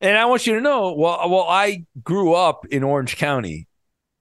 And 0.00 0.16
I 0.16 0.26
want 0.26 0.46
you 0.46 0.54
to 0.54 0.60
know, 0.60 0.94
well, 0.94 1.28
well, 1.28 1.46
I 1.48 1.84
grew 2.04 2.34
up 2.34 2.64
in 2.66 2.84
Orange 2.84 3.16
County 3.16 3.66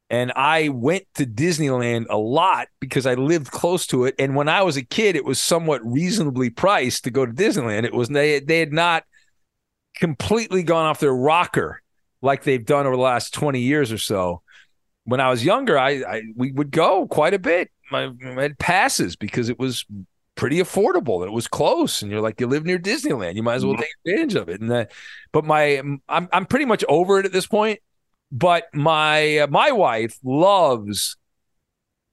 and 0.10 0.32
I 0.36 0.70
went 0.70 1.04
to 1.16 1.26
Disneyland 1.26 2.06
a 2.10 2.18
lot 2.18 2.70
because 2.80 3.06
I 3.06 3.14
lived 3.14 3.52
close 3.52 3.86
to 3.88 4.06
it. 4.06 4.16
And 4.18 4.36
when 4.36 4.50
I 4.50 4.64
was 4.64 4.78
a 4.78 4.82
kid, 4.82 5.16
it 5.16 5.26
was 5.26 5.40
somewhat 5.40 5.86
reasonably 5.86 6.50
priced 6.50 7.04
to 7.04 7.12
go 7.12 7.26
to 7.26 7.32
Disneyland. 7.32 7.84
It 7.84 7.94
was 7.94 8.10
they 8.10 8.40
they 8.40 8.60
had 8.60 8.74
not 8.74 9.04
completely 9.96 10.64
gone 10.64 10.86
off 10.86 11.00
their 11.00 11.16
rocker 11.16 11.82
like 12.22 12.44
they've 12.44 12.66
done 12.66 12.86
over 12.86 12.96
the 12.96 13.02
last 13.02 13.34
20 13.34 13.60
years 13.60 13.92
or 13.92 13.98
so. 13.98 14.42
When 15.06 15.20
I 15.22 15.30
was 15.30 15.44
younger, 15.44 15.78
I, 15.78 15.90
I 16.04 16.22
we 16.36 16.52
would 16.52 16.72
go 16.72 17.08
quite 17.08 17.34
a 17.34 17.40
bit. 17.40 17.72
My 17.92 18.12
I 18.26 18.42
had 18.42 18.60
passes 18.60 19.16
because 19.16 19.48
it 19.48 19.58
was 19.58 19.86
pretty 20.36 20.58
affordable. 20.58 21.26
It 21.26 21.32
was 21.32 21.48
close, 21.48 22.02
and 22.02 22.12
you're 22.12 22.22
like, 22.22 22.40
you 22.40 22.48
live 22.48 22.66
near 22.66 22.80
Disneyland, 22.80 23.36
you 23.36 23.44
might 23.44 23.56
as 23.56 23.66
well 23.66 23.76
take 23.76 23.90
advantage 24.06 24.36
of 24.36 24.50
it. 24.50 24.62
And 24.62 24.72
that, 24.72 24.92
but 25.34 25.46
my, 25.46 25.82
I'm 26.10 26.30
I'm 26.32 26.46
pretty 26.46 26.66
much 26.66 26.84
over 26.90 27.20
it 27.20 27.26
at 27.26 27.32
this 27.34 27.48
point. 27.48 27.80
But 28.32 28.66
my 28.74 29.40
uh, 29.40 29.48
my 29.48 29.72
wife 29.72 30.18
loves 30.24 31.16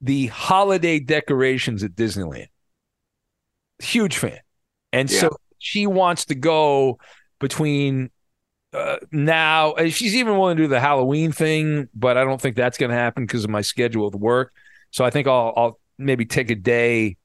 the 0.01 0.27
holiday 0.29 1.01
decorations 1.01 1.83
at 1.83 1.93
Disneyland. 1.93 2.49
Huge 3.81 4.17
fan, 4.17 4.39
and 4.93 5.11
so 5.11 5.37
she 5.59 5.87
wants 5.87 6.27
to 6.27 6.35
go 6.35 6.99
between 7.41 8.11
uh, 8.75 8.97
now. 9.13 9.75
She's 9.89 10.15
even 10.15 10.39
willing 10.39 10.57
to 10.57 10.65
do 10.65 10.69
the 10.69 10.81
Halloween 10.81 11.33
thing, 11.33 11.89
but 11.95 12.17
I 12.17 12.25
don't 12.25 12.41
think 12.41 12.57
that's 12.57 12.79
going 12.79 12.91
to 12.91 12.97
happen 12.97 13.25
because 13.25 13.45
of 13.45 13.51
my 13.51 13.61
schedule 13.61 14.07
with 14.07 14.15
work. 14.15 14.53
So 14.91 15.05
I 15.05 15.11
think 15.11 15.27
I'll 15.27 15.53
I'll 15.57 15.81
maybe 15.99 16.25
take 16.25 16.51
a 16.51 16.55
day 16.55 17.17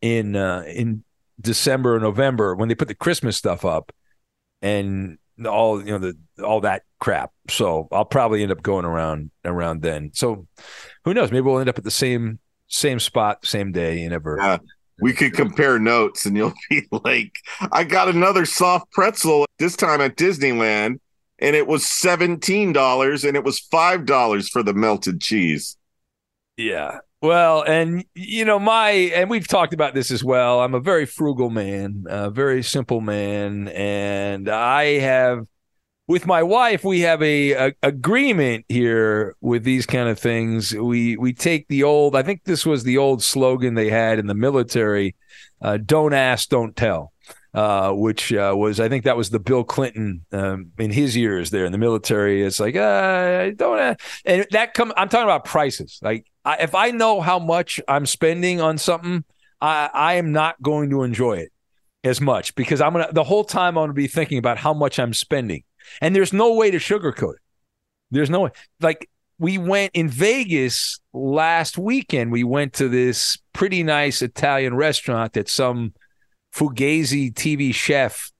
in 0.00 0.36
uh, 0.36 0.64
in 0.66 1.04
December 1.40 1.96
or 1.96 2.00
November 2.00 2.54
when 2.54 2.68
they 2.68 2.74
put 2.74 2.88
the 2.88 2.94
Christmas 2.94 3.36
stuff 3.36 3.64
up 3.64 3.92
and 4.62 5.18
all 5.46 5.80
you 5.80 5.92
know 5.92 5.98
the 5.98 6.16
all 6.44 6.60
that 6.60 6.82
crap. 7.00 7.32
So 7.48 7.88
I'll 7.92 8.04
probably 8.04 8.42
end 8.42 8.52
up 8.52 8.62
going 8.62 8.84
around 8.84 9.30
around 9.44 9.82
then. 9.82 10.10
So 10.14 10.46
who 11.04 11.14
knows? 11.14 11.30
Maybe 11.30 11.42
we'll 11.42 11.58
end 11.58 11.68
up 11.68 11.78
at 11.78 11.84
the 11.84 11.90
same 11.90 12.38
same 12.68 12.98
spot, 12.98 13.44
same 13.46 13.72
day. 13.72 14.00
You 14.00 14.08
never. 14.08 14.38
Yeah. 14.40 14.58
We 15.00 15.12
could 15.12 15.34
compare 15.34 15.78
notes 15.78 16.24
and 16.26 16.36
you'll 16.36 16.54
be 16.70 16.86
like, 17.04 17.32
I 17.72 17.84
got 17.84 18.08
another 18.08 18.44
soft 18.44 18.90
pretzel 18.92 19.46
this 19.58 19.76
time 19.76 20.00
at 20.00 20.16
Disneyland, 20.16 20.98
and 21.38 21.56
it 21.56 21.66
was 21.66 21.84
$17 21.84 23.28
and 23.28 23.36
it 23.36 23.44
was 23.44 23.60
$5 23.60 24.48
for 24.50 24.62
the 24.62 24.74
melted 24.74 25.20
cheese. 25.20 25.76
Yeah. 26.56 26.98
Well, 27.24 27.62
and 27.62 28.04
you 28.14 28.44
know, 28.44 28.58
my 28.58 28.90
and 28.90 29.30
we've 29.30 29.48
talked 29.48 29.72
about 29.72 29.94
this 29.94 30.10
as 30.10 30.22
well. 30.22 30.60
I'm 30.60 30.74
a 30.74 30.80
very 30.80 31.06
frugal 31.06 31.48
man, 31.48 32.04
a 32.06 32.30
very 32.30 32.62
simple 32.62 33.00
man, 33.00 33.68
and 33.68 34.46
I 34.46 34.98
have 34.98 35.46
with 36.06 36.26
my 36.26 36.42
wife, 36.42 36.84
we 36.84 37.00
have 37.00 37.22
a, 37.22 37.52
a, 37.52 37.72
agreement 37.82 38.66
here 38.68 39.36
with 39.40 39.64
these 39.64 39.86
kind 39.86 40.08
of 40.08 40.18
things. 40.18 40.74
We 40.74 41.16
we 41.16 41.32
take 41.32 41.68
the 41.68 41.82
old. 41.84 42.14
I 42.14 42.22
think 42.22 42.44
this 42.44 42.66
was 42.66 42.84
the 42.84 42.98
old 42.98 43.22
slogan 43.22 43.74
they 43.74 43.88
had 43.88 44.18
in 44.18 44.26
the 44.26 44.34
military: 44.34 45.14
uh, 45.62 45.78
"Don't 45.78 46.12
ask, 46.12 46.48
don't 46.48 46.76
tell." 46.76 47.12
Uh, 47.54 47.92
which 47.92 48.32
uh, 48.32 48.52
was 48.56 48.80
I 48.80 48.88
think 48.88 49.04
that 49.04 49.16
was 49.16 49.30
the 49.30 49.38
Bill 49.38 49.62
Clinton 49.62 50.24
um, 50.32 50.72
in 50.76 50.90
his 50.90 51.16
years 51.16 51.50
there 51.50 51.64
in 51.64 51.72
the 51.72 51.78
military. 51.78 52.42
It's 52.42 52.58
like 52.58 52.74
uh, 52.74 53.50
don't 53.54 53.96
and 54.24 54.46
that 54.50 54.74
come. 54.74 54.92
I'm 54.96 55.08
talking 55.08 55.24
about 55.24 55.44
prices. 55.44 56.00
Like 56.02 56.26
I, 56.44 56.56
if 56.56 56.74
I 56.74 56.90
know 56.90 57.20
how 57.20 57.38
much 57.38 57.80
I'm 57.86 58.06
spending 58.06 58.60
on 58.60 58.76
something, 58.76 59.24
I, 59.60 59.88
I 59.94 60.14
am 60.14 60.32
not 60.32 60.60
going 60.60 60.90
to 60.90 61.04
enjoy 61.04 61.34
it 61.34 61.52
as 62.02 62.20
much 62.20 62.54
because 62.56 62.80
I'm 62.80 62.92
gonna 62.92 63.12
the 63.12 63.24
whole 63.24 63.44
time 63.44 63.78
I'm 63.78 63.84
gonna 63.84 63.92
be 63.92 64.08
thinking 64.08 64.38
about 64.38 64.58
how 64.58 64.74
much 64.74 64.98
I'm 64.98 65.14
spending. 65.14 65.62
And 66.00 66.14
there's 66.14 66.32
no 66.32 66.54
way 66.54 66.70
to 66.70 66.78
sugarcoat 66.78 67.34
it. 67.34 67.40
There's 68.10 68.30
no 68.30 68.40
way. 68.40 68.50
Like 68.80 69.08
we 69.38 69.58
went 69.58 69.92
in 69.94 70.08
Vegas 70.08 71.00
last 71.12 71.76
weekend. 71.78 72.32
We 72.32 72.44
went 72.44 72.72
to 72.74 72.88
this 72.88 73.38
pretty 73.52 73.82
nice 73.82 74.22
Italian 74.22 74.74
restaurant 74.74 75.32
that 75.32 75.48
some 75.48 75.94
fugazi 76.54 77.32
TV 77.32 77.74
chef 77.74 78.30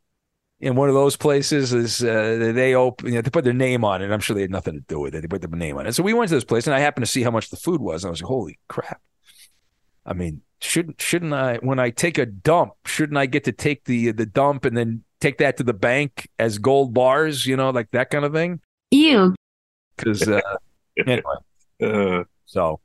in 0.60 0.76
one 0.76 0.88
of 0.88 0.94
those 0.94 1.16
places 1.16 1.72
is 1.72 2.02
uh, 2.02 2.52
they 2.54 2.74
open 2.74 3.08
you 3.08 3.14
know, 3.14 3.22
they 3.22 3.30
put 3.30 3.44
their 3.44 3.52
name 3.52 3.84
on 3.84 4.00
it. 4.00 4.10
I'm 4.10 4.20
sure 4.20 4.34
they 4.34 4.42
had 4.42 4.50
nothing 4.50 4.74
to 4.74 4.80
do 4.80 5.00
with 5.00 5.14
it. 5.14 5.20
They 5.20 5.28
put 5.28 5.42
their 5.42 5.50
name 5.50 5.76
on 5.76 5.86
it. 5.86 5.94
So 5.94 6.02
we 6.02 6.14
went 6.14 6.28
to 6.28 6.34
this 6.36 6.44
place 6.44 6.66
and 6.66 6.74
I 6.74 6.80
happened 6.80 7.04
to 7.04 7.10
see 7.10 7.22
how 7.22 7.30
much 7.30 7.50
the 7.50 7.56
food 7.56 7.80
was. 7.80 8.04
And 8.04 8.08
I 8.08 8.12
was 8.12 8.22
like, 8.22 8.28
holy 8.28 8.58
crap. 8.68 9.00
I 10.06 10.12
mean, 10.12 10.42
shouldn't 10.60 11.00
shouldn't 11.00 11.32
I 11.32 11.56
when 11.56 11.78
I 11.78 11.90
take 11.90 12.18
a 12.18 12.26
dump, 12.26 12.72
shouldn't 12.86 13.18
I 13.18 13.26
get 13.26 13.44
to 13.44 13.52
take 13.52 13.84
the 13.84 14.12
the 14.12 14.26
dump 14.26 14.64
and 14.64 14.76
then 14.76 15.02
take 15.24 15.38
that 15.38 15.56
to 15.56 15.62
the 15.62 15.74
bank 15.74 16.28
as 16.38 16.58
gold 16.58 16.92
bars, 16.92 17.46
you 17.46 17.56
know, 17.56 17.70
like 17.70 17.90
that 17.92 18.10
kind 18.10 18.24
of 18.24 18.32
thing. 18.32 18.60
Ew. 18.90 19.34
Because 19.96 20.28
uh, 20.28 20.40
anyway, 21.06 21.22
uh, 21.82 22.24
so 22.44 22.80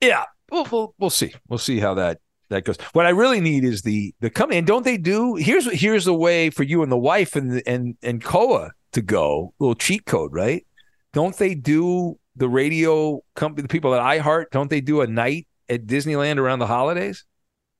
yeah, 0.00 0.24
we'll, 0.50 0.66
we'll 0.70 0.94
we'll 0.98 1.10
see. 1.10 1.34
We'll 1.48 1.58
see 1.58 1.80
how 1.80 1.94
that 1.94 2.20
that 2.50 2.64
goes. 2.64 2.76
What 2.92 3.06
I 3.06 3.10
really 3.10 3.40
need 3.40 3.64
is 3.64 3.82
the 3.82 4.14
the 4.20 4.30
company. 4.30 4.58
And 4.58 4.66
don't 4.66 4.84
they 4.84 4.96
do? 4.96 5.34
Here's 5.34 5.70
here's 5.72 6.04
the 6.04 6.14
way 6.14 6.50
for 6.50 6.62
you 6.62 6.82
and 6.82 6.92
the 6.92 6.98
wife 6.98 7.34
and 7.34 7.62
and 7.66 7.96
and 8.02 8.22
Koa 8.22 8.72
to 8.92 9.02
go. 9.02 9.52
Little 9.58 9.74
cheat 9.74 10.06
code, 10.06 10.32
right? 10.32 10.64
Don't 11.12 11.36
they 11.36 11.54
do 11.54 12.18
the 12.36 12.48
radio 12.48 13.20
company? 13.34 13.62
The 13.62 13.68
people 13.68 13.94
at 13.94 14.00
iHeart 14.00 14.46
don't 14.52 14.70
they 14.70 14.80
do 14.80 15.00
a 15.00 15.06
night 15.06 15.48
at 15.68 15.86
Disneyland 15.86 16.38
around 16.38 16.60
the 16.60 16.66
holidays? 16.66 17.24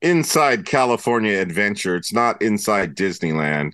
Inside 0.02 0.66
California 0.66 1.38
Adventure. 1.40 1.96
It's 1.96 2.12
not 2.12 2.42
inside 2.42 2.94
Disneyland. 2.94 3.72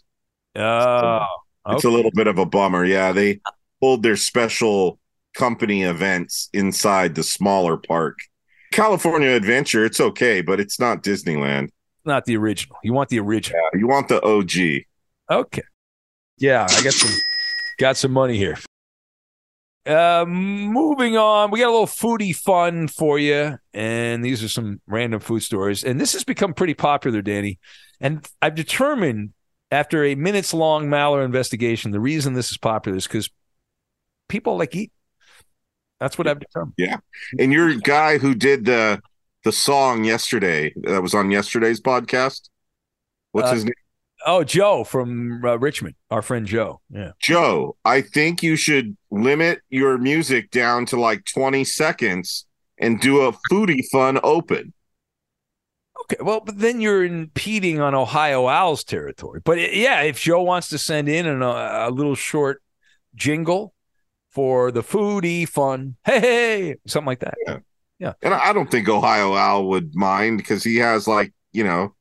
Oh, 0.54 1.24
so 1.66 1.74
it's 1.74 1.84
a 1.84 1.90
little 1.90 2.10
bit 2.12 2.26
of 2.26 2.38
a 2.38 2.46
bummer. 2.46 2.84
Yeah, 2.84 3.12
they 3.12 3.40
hold 3.80 4.02
their 4.02 4.16
special 4.16 4.98
company 5.34 5.82
events 5.82 6.48
inside 6.52 7.14
the 7.14 7.22
smaller 7.22 7.76
park. 7.76 8.18
California 8.72 9.30
Adventure, 9.30 9.84
it's 9.84 10.00
okay, 10.00 10.40
but 10.40 10.60
it's 10.60 10.78
not 10.78 11.02
Disneyland. 11.02 11.70
Not 12.04 12.24
the 12.24 12.36
original. 12.36 12.76
You 12.82 12.92
want 12.92 13.08
the 13.08 13.18
original. 13.18 13.60
Yeah, 13.72 13.80
you 13.80 13.88
want 13.88 14.08
the 14.08 14.22
OG. 14.22 14.84
Okay. 15.30 15.62
Yeah, 16.38 16.66
I 16.68 16.82
got 16.82 16.92
some 16.92 17.10
got 17.78 17.96
some 17.96 18.12
money 18.12 18.36
here. 18.36 18.56
Uh, 19.88 20.27
moving 20.27 21.16
on, 21.16 21.51
we 21.51 21.61
got 21.61 21.68
a 21.68 21.72
little 21.72 21.87
foodie 21.87 22.37
fun 22.37 22.88
for 22.88 23.18
you, 23.18 23.57
and 23.72 24.22
these 24.22 24.44
are 24.44 24.48
some 24.48 24.83
random 24.87 25.18
food 25.18 25.40
stories. 25.40 25.83
And 25.83 25.98
this 25.98 26.12
has 26.12 26.24
become 26.24 26.53
pretty 26.53 26.74
popular, 26.74 27.22
Danny. 27.22 27.59
And 27.98 28.29
I've 28.42 28.55
determined 28.55 29.33
after 29.70 30.05
a 30.05 30.14
minutes 30.14 30.53
long 30.53 30.88
Maller 30.88 31.24
investigation, 31.24 31.90
the 31.90 32.01
reason 32.01 32.35
this 32.35 32.51
is 32.51 32.59
popular 32.59 32.98
is 32.98 33.07
because 33.07 33.31
people 34.29 34.59
like 34.59 34.77
eat. 34.77 34.92
That's 36.01 36.18
what 36.18 36.29
I've 36.29 36.40
determined. 36.40 36.74
Yeah, 36.77 36.98
and 37.38 37.51
your 37.51 37.74
guy 37.74 38.18
who 38.18 38.35
did 38.35 38.66
the 38.66 39.01
the 39.44 39.53
song 39.53 40.05
yesterday 40.05 40.72
that 40.83 41.03
was 41.03 41.14
on 41.14 41.31
yesterday's 41.31 41.81
podcast. 41.81 42.51
What's 43.33 43.51
uh, 43.51 43.55
his 43.55 43.64
name? 43.64 43.74
Oh, 44.26 44.44
Joe 44.44 44.85
from 44.85 45.44
uh, 45.44 45.59
Richmond, 45.59 45.94
our 46.11 46.22
friend 46.22 46.46
Joe. 46.46 46.81
Yeah. 46.90 47.12
Joe, 47.20 47.76
I 47.85 48.00
think 48.00 48.42
you 48.42 48.57
should 48.57 48.96
limit 49.11 49.61
your 49.70 49.98
music 49.98 50.50
down 50.50 50.87
to 50.87 51.00
like 51.00 51.24
20 51.24 51.64
seconds 51.64 52.46
and 52.78 53.00
do 53.00 53.20
a 53.22 53.33
foodie 53.50 53.85
fun 53.90 54.18
open. 54.22 54.72
Okay, 56.02 56.22
well, 56.22 56.40
but 56.40 56.59
then 56.59 56.81
you're 56.81 57.04
impeding 57.04 57.81
on 57.81 57.94
Ohio 57.94 58.46
Owls 58.46 58.85
territory. 58.85 59.40
But 59.44 59.74
yeah, 59.74 60.02
if 60.02 60.20
Joe 60.20 60.42
wants 60.42 60.68
to 60.68 60.78
send 60.78 61.09
in 61.09 61.26
an, 61.26 61.42
uh, 61.42 61.87
a 61.88 61.90
little 61.90 62.14
short 62.14 62.62
jingle 63.14 63.74
for 64.31 64.70
the 64.70 64.83
foodie 64.83 65.48
fun, 65.48 65.96
hey, 66.04 66.20
hey 66.20 66.76
something 66.87 67.07
like 67.07 67.20
that. 67.20 67.35
Yeah. 67.46 67.59
Yeah. 67.98 68.12
And 68.22 68.33
I 68.33 68.52
don't 68.52 68.70
think 68.70 68.88
Ohio 68.88 69.35
Owl 69.35 69.68
would 69.70 69.94
mind 69.94 70.38
because 70.38 70.62
he 70.62 70.76
has 70.76 71.09
like, 71.09 71.33
you 71.52 71.64
know, 71.64 71.94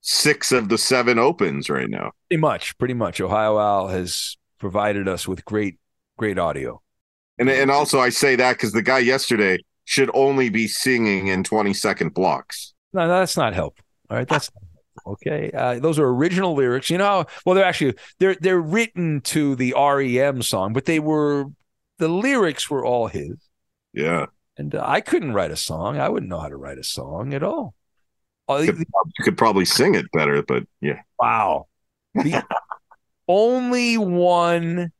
six 0.00 0.52
of 0.52 0.68
the 0.68 0.78
seven 0.78 1.18
opens 1.18 1.68
right 1.68 1.88
now. 1.88 2.12
Pretty 2.28 2.40
much, 2.40 2.76
pretty 2.78 2.94
much. 2.94 3.20
Ohio 3.20 3.58
Al 3.58 3.88
has 3.88 4.36
provided 4.58 5.08
us 5.08 5.26
with 5.26 5.44
great, 5.44 5.78
great 6.16 6.38
audio. 6.38 6.80
And 7.38 7.48
and 7.48 7.70
also 7.70 7.98
I 8.00 8.10
say 8.10 8.36
that 8.36 8.52
because 8.52 8.72
the 8.72 8.82
guy 8.82 8.98
yesterday 8.98 9.58
should 9.84 10.10
only 10.14 10.50
be 10.50 10.68
singing 10.68 11.28
in 11.28 11.42
20 11.42 11.72
second 11.72 12.14
blocks. 12.14 12.74
No, 12.92 13.08
that's 13.08 13.36
not 13.36 13.54
helpful. 13.54 13.84
All 14.10 14.16
right, 14.16 14.28
that's 14.28 14.50
okay. 15.06 15.50
Uh, 15.52 15.78
those 15.78 15.98
are 15.98 16.06
original 16.06 16.54
lyrics. 16.54 16.90
You 16.90 16.98
know, 16.98 17.24
well, 17.46 17.54
they're 17.54 17.64
actually 17.64 17.94
they're 18.18 18.36
they're 18.40 18.60
written 18.60 19.20
to 19.22 19.54
the 19.56 19.74
REM 19.76 20.42
song, 20.42 20.72
but 20.72 20.84
they 20.84 21.00
were 21.00 21.46
the 21.98 22.08
lyrics 22.08 22.68
were 22.68 22.84
all 22.84 23.06
his. 23.06 23.36
Yeah, 23.92 24.26
and 24.56 24.74
uh, 24.74 24.84
I 24.86 25.00
couldn't 25.00 25.32
write 25.32 25.50
a 25.50 25.56
song. 25.56 25.98
I 25.98 26.08
wouldn't 26.08 26.30
know 26.30 26.40
how 26.40 26.48
to 26.48 26.56
write 26.56 26.78
a 26.78 26.84
song 26.84 27.32
at 27.32 27.42
all. 27.42 27.74
You 28.58 28.72
could, 28.72 28.78
you 28.78 29.24
could 29.24 29.38
probably 29.38 29.64
sing 29.64 29.94
it 29.94 30.10
better, 30.12 30.42
but 30.42 30.64
yeah. 30.80 31.00
Wow. 31.18 31.68
The 32.14 32.44
only 33.28 33.96
one 33.96 34.92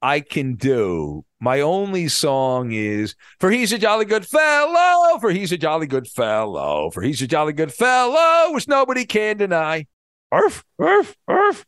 I 0.00 0.20
can 0.20 0.54
do, 0.54 1.24
my 1.40 1.60
only 1.60 2.08
song 2.08 2.72
is 2.72 3.14
For 3.40 3.50
He's 3.50 3.72
a 3.72 3.78
Jolly 3.78 4.04
Good 4.04 4.26
Fellow, 4.26 5.18
for 5.18 5.30
He's 5.30 5.52
a 5.52 5.58
Jolly 5.58 5.86
Good 5.86 6.08
Fellow, 6.08 6.90
for 6.90 7.02
He's 7.02 7.22
a 7.22 7.26
Jolly 7.26 7.52
Good 7.52 7.72
Fellow, 7.72 8.52
which 8.52 8.68
nobody 8.68 9.04
can 9.04 9.38
deny. 9.38 9.86
Arf, 10.30 10.64
arf, 10.78 11.16
arf. 11.28 11.64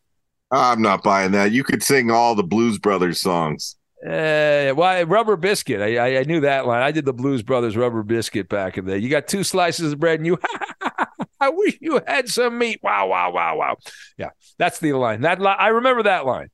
I'm 0.51 0.83
not 0.83 1.03
buying 1.03 1.33
that. 1.33 1.53
You 1.53 1.65
could 1.65 1.83
sing 1.83 2.11
all 2.11 2.35
the 2.35 2.43
Blues 2.43 2.79
Brothers 2.79 3.21
songs. 3.21 3.77
Uh, 4.07 4.75
why 4.75 5.03
Rubber 5.03 5.37
Biscuit? 5.37 5.81
I, 5.81 5.97
I, 5.97 6.19
I 6.21 6.23
knew 6.25 6.41
that 6.41 6.67
line. 6.67 6.83
I 6.83 6.91
did 6.91 7.07
the 7.07 7.15
Blues 7.15 7.43
Brothers 7.43 7.77
Rubber 7.77 8.03
Biscuit 8.03 8.49
back 8.49 8.77
in 8.77 8.85
the 8.85 8.93
day. 8.93 8.99
You 8.99 9.09
got 9.09 9.27
two 9.27 9.45
slices 9.45 9.93
of 9.93 10.01
bread, 10.01 10.21
and 10.21 10.27
you. 10.27 10.39
I 11.41 11.51
wish 11.51 11.79
you 11.81 12.01
had 12.07 12.29
some 12.29 12.59
meat. 12.59 12.81
Wow, 12.83 13.09
wow, 13.09 13.33
wow, 13.33 13.57
wow. 13.57 13.77
Yeah, 14.17 14.31
that's 14.59 14.79
the 14.79 14.93
line. 14.95 15.23
That 15.23 15.41
li- 15.41 15.57
I 15.59 15.69
remember 15.69 16.03
that 16.05 16.27
line. 16.27 16.51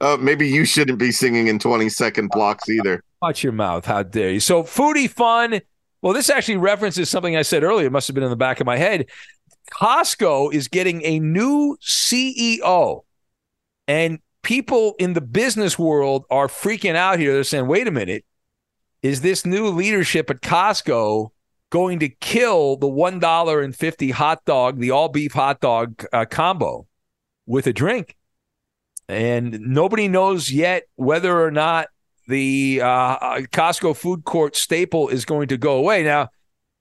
Uh, 0.00 0.16
maybe 0.20 0.48
you 0.48 0.64
shouldn't 0.64 0.98
be 0.98 1.12
singing 1.12 1.48
in 1.48 1.58
20 1.58 1.88
second 1.88 2.30
blocks 2.30 2.68
either. 2.68 3.02
Watch 3.22 3.42
your 3.42 3.52
mouth. 3.52 3.84
How 3.84 4.02
dare 4.02 4.30
you? 4.30 4.40
So, 4.40 4.62
foodie 4.62 5.10
fun. 5.10 5.60
Well, 6.02 6.12
this 6.12 6.28
actually 6.28 6.58
references 6.58 7.08
something 7.08 7.36
I 7.36 7.42
said 7.42 7.62
earlier. 7.62 7.86
It 7.86 7.92
must 7.92 8.08
have 8.08 8.14
been 8.14 8.24
in 8.24 8.30
the 8.30 8.36
back 8.36 8.60
of 8.60 8.66
my 8.66 8.76
head. 8.76 9.06
Costco 9.72 10.52
is 10.52 10.68
getting 10.68 11.02
a 11.04 11.18
new 11.18 11.76
CEO. 11.82 13.02
And 13.88 14.18
people 14.44 14.94
in 14.98 15.14
the 15.14 15.20
business 15.20 15.76
world 15.76 16.24
are 16.30 16.46
freaking 16.46 16.94
out 16.94 17.18
here. 17.18 17.32
They're 17.32 17.42
saying, 17.42 17.66
wait 17.66 17.88
a 17.88 17.90
minute, 17.90 18.24
is 19.02 19.22
this 19.22 19.44
new 19.44 19.68
leadership 19.68 20.30
at 20.30 20.40
Costco 20.40 21.30
going 21.70 21.98
to 21.98 22.08
kill 22.08 22.76
the 22.76 22.86
$1.50 22.86 24.12
hot 24.12 24.44
dog, 24.44 24.78
the 24.78 24.92
all 24.92 25.08
beef 25.08 25.32
hot 25.32 25.60
dog 25.60 26.04
uh, 26.12 26.24
combo 26.26 26.86
with 27.46 27.66
a 27.66 27.72
drink? 27.72 28.16
And 29.08 29.58
nobody 29.60 30.08
knows 30.08 30.50
yet 30.50 30.84
whether 30.94 31.42
or 31.42 31.50
not 31.50 31.88
the 32.28 32.80
uh, 32.82 33.40
Costco 33.52 33.96
food 33.96 34.24
court 34.24 34.56
staple 34.56 35.08
is 35.08 35.24
going 35.24 35.48
to 35.48 35.56
go 35.56 35.76
away. 35.76 36.02
Now, 36.04 36.28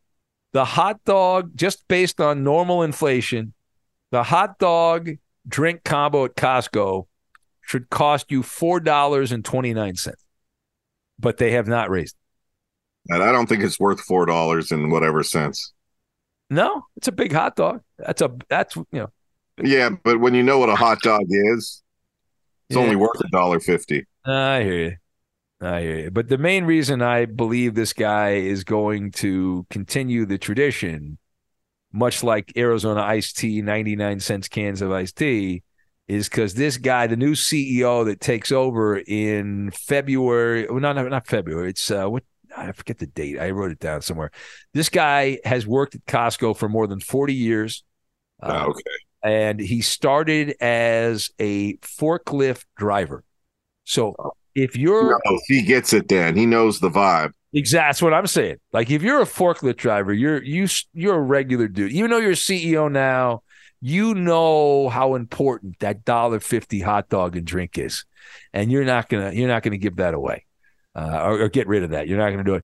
the 0.54 0.64
hot 0.64 1.04
dog, 1.04 1.52
just 1.56 1.86
based 1.90 2.22
on 2.22 2.46
normal 2.46 2.84
inflation, 2.84 3.54
the 4.12 4.24
hot 4.24 4.58
dog 4.60 5.10
drink 5.46 5.84
combo 5.84 6.24
at 6.24 6.36
Costco 6.36 7.08
should 7.60 7.90
cost 7.90 8.32
you 8.32 8.44
four 8.44 8.80
dollars 8.80 9.34
and 9.34 9.44
twenty 9.44 9.74
nine 9.74 9.96
cents, 9.96 10.26
but 11.20 11.36
they 11.36 11.52
have 11.52 11.68
not 11.68 11.90
raised. 11.90 12.16
And 13.10 13.22
I 13.22 13.34
don't 13.34 13.48
think 13.48 13.62
it's 13.62 13.80
worth 13.80 14.00
four 14.00 14.26
dollars 14.26 14.72
and 14.72 14.90
whatever 14.90 15.22
cents. 15.24 15.74
No, 16.50 16.86
it's 16.96 17.10
a 17.10 17.12
big 17.12 17.34
hot 17.34 17.58
dog. 17.58 17.82
That's 17.98 18.22
a 18.22 18.32
that's 18.48 18.78
you 18.78 18.86
know. 18.94 19.12
Yeah, 19.64 19.90
but 20.04 20.20
when 20.20 20.34
you 20.34 20.44
know 20.44 20.60
what 20.60 20.70
a 20.70 20.76
hot 20.76 21.02
dog 21.02 21.24
is, 21.28 21.82
it's 22.70 22.78
Yeah. 22.78 22.84
only 22.84 22.96
worth 22.96 23.20
a 23.20 23.28
dollar 23.30 23.60
fifty. 23.60 24.06
I 24.26 24.64
hear 24.64 24.74
you. 24.90 24.96
I 25.62 25.82
hear 25.82 26.00
you. 26.00 26.12
But 26.12 26.30
the 26.30 26.38
main 26.38 26.66
reason 26.66 27.02
I 27.02 27.26
believe 27.26 27.76
this 27.76 27.94
guy 27.94 28.32
is 28.36 28.64
going 28.64 29.12
to 29.14 29.66
continue 29.70 30.26
the 30.26 30.38
tradition, 30.38 31.18
much 31.92 32.24
like 32.24 32.52
Arizona 32.58 33.02
iced 33.02 33.38
tea, 33.38 33.62
99 33.62 34.20
cents 34.20 34.48
cans 34.48 34.82
of 34.82 34.92
iced 34.92 35.18
tea, 35.18 35.64
is 36.08 36.30
because 36.30 36.56
this 36.56 36.78
guy, 36.78 37.08
the 37.08 37.16
new 37.16 37.34
CEO 37.34 38.06
that 38.06 38.20
takes 38.22 38.52
over 38.52 38.98
in 38.98 39.72
February, 39.72 40.68
well, 40.68 40.80
not, 40.80 40.96
not 41.10 41.28
February, 41.28 41.70
it's 41.70 41.92
uh, 41.92 42.08
what 42.08 42.24
I 42.56 42.72
forget 42.72 42.98
the 42.98 43.08
date. 43.08 43.40
I 43.40 43.52
wrote 43.52 43.72
it 43.72 43.80
down 43.80 44.02
somewhere. 44.02 44.32
This 44.74 44.90
guy 44.90 45.40
has 45.46 45.68
worked 45.68 45.96
at 45.96 46.06
Costco 46.06 46.58
for 46.58 46.68
more 46.68 46.88
than 46.88 47.00
40 47.00 47.34
years. 47.34 47.84
Uh, 48.42 48.66
okay. 48.70 48.82
And 49.24 49.60
he 49.60 49.82
started 49.82 50.56
as 50.62 51.30
a 51.40 51.76
forklift 51.78 52.66
driver. 52.78 53.24
So 53.86 54.16
if 54.56 54.76
you're 54.78 55.20
No, 55.26 55.40
he 55.48 55.62
gets 55.64 55.94
it 55.94 56.08
then. 56.08 56.36
He 56.36 56.46
knows 56.46 56.80
the 56.80 56.90
vibe. 56.90 57.34
exactly 57.54 57.88
that's 57.90 58.02
what 58.02 58.14
I'm 58.14 58.28
saying. 58.28 58.58
Like 58.74 58.90
if 58.90 59.02
you're 59.02 59.22
a 59.22 59.26
forklift 59.26 59.78
driver, 59.78 60.14
you're 60.14 60.42
you 60.44 60.68
you're 60.94 61.16
a 61.16 61.22
regular 61.22 61.68
dude. 61.68 61.92
Even 61.92 62.12
though 62.12 62.18
you're 62.18 62.32
a 62.32 62.34
CEO 62.36 62.92
now, 62.92 63.44
you 63.82 64.14
know 64.14 64.90
how 64.90 65.16
important 65.16 65.80
that 65.80 66.06
dollar 66.06 66.40
fifty 66.40 66.80
hot 66.82 67.10
dog 67.10 67.36
and 67.36 67.46
drink 67.46 67.78
is, 67.78 68.06
and 68.54 68.72
you're 68.72 68.86
not 68.86 69.10
gonna 69.10 69.32
you're 69.34 69.48
not 69.48 69.64
gonna 69.64 69.78
give 69.78 69.98
that 69.98 70.14
away, 70.14 70.46
uh, 70.96 71.22
or, 71.24 71.42
or 71.44 71.50
get 71.50 71.68
rid 71.68 71.84
of 71.84 71.92
that. 71.92 72.08
You're 72.08 72.18
not 72.20 72.30
gonna 72.32 72.44
do 72.44 72.56
it. 72.56 72.64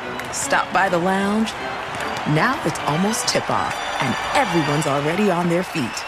stop 0.33 0.71
by 0.73 0.89
the 0.89 0.97
lounge. 0.97 1.51
Now 2.35 2.61
it's 2.65 2.79
almost 2.81 3.27
tip 3.27 3.49
off, 3.49 3.75
and 4.01 4.15
everyone's 4.35 4.87
already 4.87 5.31
on 5.31 5.49
their 5.49 5.63
feet. 5.63 6.05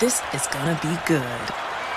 This 0.00 0.22
is 0.32 0.46
gonna 0.48 0.78
be 0.82 0.96
good. 1.06 1.54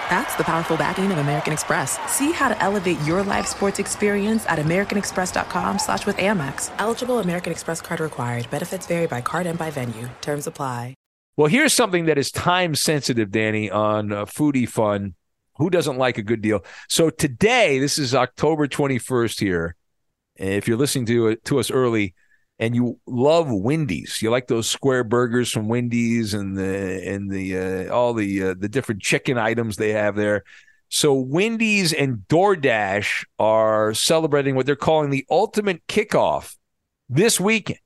That's 0.09 0.35
the 0.35 0.43
powerful 0.43 0.75
backing 0.75 1.11
of 1.11 1.19
American 1.19 1.53
Express. 1.53 1.97
See 2.11 2.33
how 2.33 2.49
to 2.49 2.61
elevate 2.61 2.99
your 3.03 3.23
live 3.23 3.47
sports 3.47 3.79
experience 3.79 4.45
at 4.47 4.59
americanexpress.com 4.59 5.79
slash 5.79 6.05
with 6.05 6.17
Amex. 6.17 6.69
Eligible 6.79 7.19
American 7.19 7.53
Express 7.53 7.79
card 7.79 8.01
required. 8.01 8.49
Benefits 8.49 8.87
vary 8.87 9.07
by 9.07 9.21
card 9.21 9.47
and 9.47 9.57
by 9.57 9.71
venue. 9.71 10.09
Terms 10.19 10.47
apply. 10.47 10.95
Well, 11.37 11.47
here's 11.47 11.71
something 11.71 12.07
that 12.07 12.17
is 12.17 12.29
time 12.29 12.75
sensitive, 12.75 13.31
Danny, 13.31 13.71
on 13.71 14.11
uh, 14.11 14.25
Foodie 14.25 14.67
Fun. 14.67 15.15
Who 15.55 15.69
doesn't 15.69 15.97
like 15.97 16.17
a 16.17 16.23
good 16.23 16.41
deal? 16.41 16.65
So 16.89 17.09
today, 17.09 17.79
this 17.79 17.97
is 17.97 18.13
October 18.13 18.67
21st 18.67 19.39
here. 19.39 19.75
If 20.35 20.67
you're 20.67 20.77
listening 20.77 21.05
to 21.07 21.27
it 21.27 21.45
to 21.45 21.59
us 21.59 21.71
early 21.71 22.15
and 22.59 22.75
you 22.75 22.99
love 23.05 23.51
Wendy's, 23.51 24.21
you 24.21 24.29
like 24.29 24.47
those 24.47 24.69
square 24.69 25.03
burgers 25.03 25.51
from 25.51 25.67
Wendy's 25.67 26.33
and 26.33 26.57
the 26.57 27.07
and 27.07 27.29
the 27.29 27.57
uh, 27.57 27.93
all 27.93 28.13
the 28.13 28.43
uh, 28.43 28.55
the 28.57 28.69
different 28.69 29.01
chicken 29.01 29.37
items 29.37 29.75
they 29.75 29.93
have 29.93 30.15
there. 30.15 30.43
So 30.89 31.13
Wendy's 31.13 31.93
and 31.93 32.17
DoorDash 32.27 33.25
are 33.39 33.93
celebrating 33.93 34.55
what 34.55 34.65
they're 34.65 34.75
calling 34.75 35.09
the 35.09 35.25
ultimate 35.29 35.87
kickoff 35.87 36.55
this 37.07 37.39
weekend. 37.39 37.79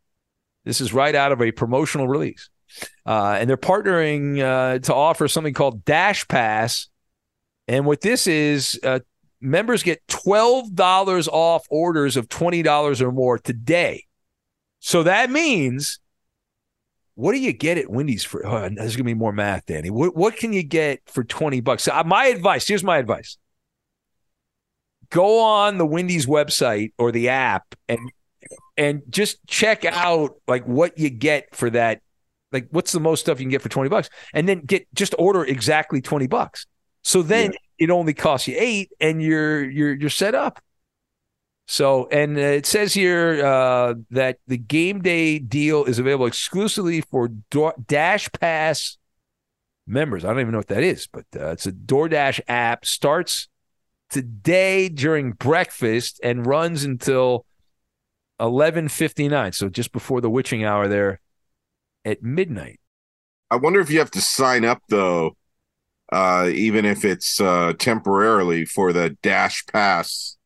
This 0.64 0.82
is 0.82 0.92
right 0.92 1.14
out 1.14 1.32
of 1.32 1.42
a 1.42 1.52
promotional 1.52 2.08
release. 2.08 2.50
Uh, 3.06 3.38
and 3.40 3.50
they're 3.50 3.58
partnering 3.58 4.42
uh, 4.42 4.80
to 4.80 4.94
offer 4.94 5.28
something 5.28 5.54
called 5.54 5.86
Dash 5.86 6.28
Pass. 6.28 6.88
And 7.68 7.86
what 7.86 8.02
this 8.02 8.28
is, 8.28 8.80
uh, 8.84 9.00
members 9.46 9.84
get 9.84 10.06
$12 10.08 11.28
off 11.32 11.66
orders 11.70 12.18
of 12.18 12.28
$20 12.28 13.02
or 13.02 13.12
more 13.12 13.38
today. 13.38 14.06
So 14.80 15.04
that 15.04 15.30
means, 15.30 16.00
what 17.16 17.32
do 17.32 17.40
you 17.40 17.54
get 17.54 17.78
at 17.78 17.90
Wendy's 17.90 18.24
for? 18.24 18.46
Oh, 18.46 18.70
there's 18.70 18.96
going 18.96 18.98
to 18.98 19.04
be 19.04 19.14
more 19.14 19.32
math, 19.32 19.66
Danny. 19.66 19.90
What, 19.90 20.16
what 20.16 20.36
can 20.36 20.54
you 20.54 20.64
get 20.64 21.02
for 21.06 21.24
20 21.24 21.62
bucks? 21.62 21.88
Uh, 21.88 22.04
my 22.06 22.26
advice 22.26 22.68
here's 22.68 22.84
my 22.84 22.98
advice 22.98 23.38
go 25.10 25.40
on 25.40 25.78
the 25.78 25.86
Wendy's 25.86 26.26
website 26.26 26.92
or 26.98 27.12
the 27.12 27.30
app 27.30 27.76
and 27.88 28.12
and 28.78 29.02
just 29.10 29.46
check 29.48 29.86
out 29.86 30.36
like 30.48 30.66
what 30.66 30.98
you 30.98 31.10
get 31.10 31.56
for 31.56 31.70
that 31.70 32.02
like 32.52 32.68
what's 32.72 32.92
the 32.92 33.00
most 33.00 33.22
stuff 33.22 33.40
you 33.40 33.46
can 33.46 33.52
get 33.52 33.62
for 33.62 33.70
20 33.70 33.90
bucks 33.90 34.10
and 34.34 34.48
then 34.48 34.60
get 34.60 34.88
just 34.94 35.16
order 35.18 35.44
exactly 35.44 36.02
20 36.02 36.28
bucks 36.28 36.68
so 37.04 37.22
then 37.22 37.54
it 37.78 37.90
only 37.90 38.14
costs 38.14 38.48
you 38.48 38.56
eight 38.58 38.92
and 39.00 39.22
you're 39.22 39.70
you're 39.70 39.94
you're 39.94 40.10
set 40.10 40.36
up 40.36 40.60
So, 41.68 42.08
and 42.12 42.38
it 42.38 42.66
says 42.68 42.94
here 42.94 43.44
uh, 43.44 43.96
that 44.12 44.38
the 44.46 44.58
game 44.58 45.02
day 45.02 45.40
deal 45.40 45.84
is 45.86 45.98
available 45.98 46.28
exclusively 46.28 47.02
for 47.02 47.30
Dash 47.88 48.30
Pass 48.40 48.98
members. 49.88 50.24
I 50.24 50.30
don't 50.30 50.42
even 50.42 50.52
know 50.52 50.60
what 50.60 50.68
that 50.68 50.84
is, 50.84 51.08
but 51.08 51.26
uh, 51.36 51.50
it's 51.52 51.66
a 51.66 51.72
DoorDash 51.72 52.42
app. 52.48 52.86
Starts 52.86 53.48
today 54.12 54.90
during 54.90 55.32
breakfast 55.32 56.20
and 56.24 56.46
runs 56.46 56.84
until 56.84 57.46
11:59. 58.40 59.56
So 59.56 59.68
just 59.68 59.92
before 59.92 60.22
the 60.22 60.30
witching 60.30 60.64
hour 60.64 60.88
there 60.88 61.20
at 62.04 62.22
midnight. 62.22 62.80
I 63.50 63.56
wonder 63.56 63.80
if 63.80 63.90
you 63.90 64.00
have 64.00 64.12
to 64.12 64.22
sign 64.22 64.66
up 64.66 64.82
though, 64.90 65.36
uh, 66.12 66.50
even 66.54 66.86
if 66.86 67.06
it's 67.06 67.42
uh, 67.42 67.74
temporarily 67.78 68.66
for 68.66 68.94
the 68.94 69.18
Dash 69.22 69.66
Pass. 69.66 70.38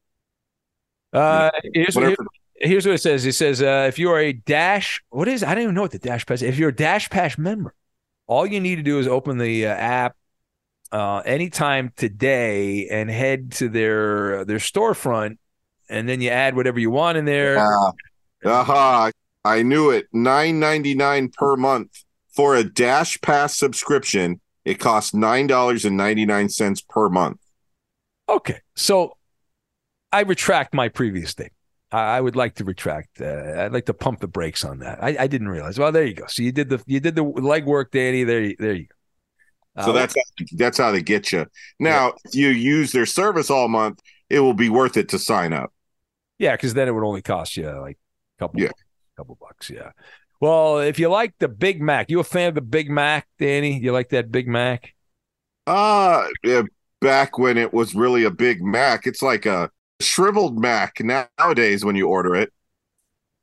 Uh, 1.12 1.50
here's, 1.74 1.96
here's 2.56 2.86
what 2.86 2.96
it 2.96 3.02
says. 3.02 3.26
It 3.26 3.34
says 3.34 3.62
uh, 3.62 3.86
if 3.88 4.00
you 4.00 4.12
are 4.12 4.20
a 4.20 4.34
Dash, 4.34 5.02
what 5.10 5.28
is? 5.28 5.44
I 5.44 5.54
don't 5.54 5.64
even 5.64 5.76
know 5.76 5.82
what 5.82 5.92
the 5.92 6.00
Dash 6.00 6.26
Pass. 6.26 6.42
If 6.42 6.58
you're 6.58 6.70
a 6.70 6.76
Dash 6.76 7.10
Pass 7.10 7.38
member, 7.38 7.74
all 8.28 8.46
you 8.46 8.60
need 8.60 8.76
to 8.76 8.84
do 8.84 9.00
is 9.00 9.08
open 9.08 9.38
the 9.38 9.68
uh, 9.68 9.72
app 9.72 10.16
uh, 10.92 11.18
anytime 11.26 11.92
today 11.96 12.88
and 12.90 13.10
head 13.10 13.52
to 13.54 13.70
their 13.70 14.46
their 14.46 14.60
storefront, 14.60 15.38
and 15.90 16.08
then 16.08 16.22
you 16.22 16.30
add 16.30 16.56
whatever 16.56 16.80
you 16.80 16.92
want 16.92 17.18
in 17.18 17.26
there. 17.26 17.58
Uh, 17.58 17.92
aha! 18.46 19.12
I 19.44 19.64
knew 19.64 19.90
it. 19.90 20.08
Nine 20.14 20.60
ninety 20.60 20.94
nine 20.94 21.30
per 21.30 21.56
month 21.56 22.04
for 22.36 22.56
a 22.56 22.64
Dash 22.64 23.20
Pass 23.22 23.58
subscription. 23.58 24.40
It 24.70 24.80
costs 24.80 25.16
nine 25.16 25.48
dollars 25.48 25.84
and 25.84 25.98
ninety 25.98 26.28
nine 26.28 26.48
cents 26.48 26.80
per 26.80 27.10
month. 27.10 27.40
Okay, 28.30 28.60
so 28.76 29.18
I 30.12 30.22
retract 30.22 30.76
my 30.76 30.90
previous 30.90 31.32
statement. 31.32 31.54
I, 31.92 32.22
would 32.22 32.36
like 32.36 32.54
to 32.58 32.64
retract. 32.64 33.20
Uh, 33.20 33.64
I'd 33.66 33.74
like 33.74 33.88
to 33.88 33.96
pump 33.96 34.20
the 34.20 34.28
brakes 34.28 34.64
on 34.64 34.78
that. 34.80 35.04
I, 35.04 35.16
I 35.22 35.26
didn't 35.26 35.48
realize. 35.48 35.80
Well, 35.80 35.92
there 35.92 36.06
you 36.06 36.14
go. 36.14 36.28
So 36.28 36.44
you 36.44 36.52
did 36.52 36.70
the 36.70 36.84
you 36.86 37.00
did 37.00 37.16
the 37.16 37.24
legwork, 37.26 37.90
Danny. 37.90 38.24
There, 38.24 38.42
you- 38.42 38.56
there 38.60 38.74
you 38.74 38.86
go. 39.76 39.84
So 39.86 39.90
Uh, 39.90 39.94
that's 39.94 40.16
that's 40.52 40.78
how 40.78 40.92
they 40.92 41.02
get 41.02 41.32
you. 41.32 41.48
Now, 41.80 42.14
if 42.26 42.36
you 42.36 42.50
use 42.50 42.92
their 42.92 43.08
service 43.08 43.50
all 43.50 43.68
month, 43.70 44.02
it 44.30 44.40
will 44.42 44.54
be 44.54 44.70
worth 44.70 44.98
it 44.98 45.10
to 45.10 45.18
sign 45.18 45.52
up. 45.52 45.74
Yeah, 46.38 46.56
because 46.56 46.76
then 46.76 46.88
it 46.88 46.92
would 46.92 47.04
only 47.04 47.24
cost 47.24 47.58
you 47.58 47.68
like 47.82 47.98
a 48.38 48.40
couple, 48.44 48.62
Yeah. 48.62 48.70
couple 49.18 49.36
bucks. 49.42 49.72
Yeah. 49.72 49.92
Well, 50.40 50.80
if 50.80 51.00
you 51.00 51.10
like 51.10 51.34
the 51.40 51.50
Big 51.50 51.82
Mac, 51.82 52.10
you 52.10 52.20
a 52.20 52.24
fan 52.24 52.50
of 52.50 52.56
the 52.56 52.62
Big 52.62 52.90
Mac, 52.90 53.28
Danny? 53.40 53.78
You 53.80 53.92
like 53.92 54.10
that 54.10 54.32
Big 54.32 54.48
Mac? 54.48 54.94
Uh 55.68 56.28
yeah, 56.44 56.64
back 57.02 57.38
when 57.38 57.58
it 57.58 57.74
was 57.74 57.94
really 57.94 58.24
a 58.24 58.32
Big 58.32 58.62
Mac, 58.62 59.06
it's 59.06 59.22
like 59.22 59.46
a 59.46 59.70
shriveled 60.00 60.58
Mac 60.58 61.00
nowadays 61.02 61.84
when 61.86 61.96
you 61.96 62.08
order 62.08 62.36
it. 62.36 62.52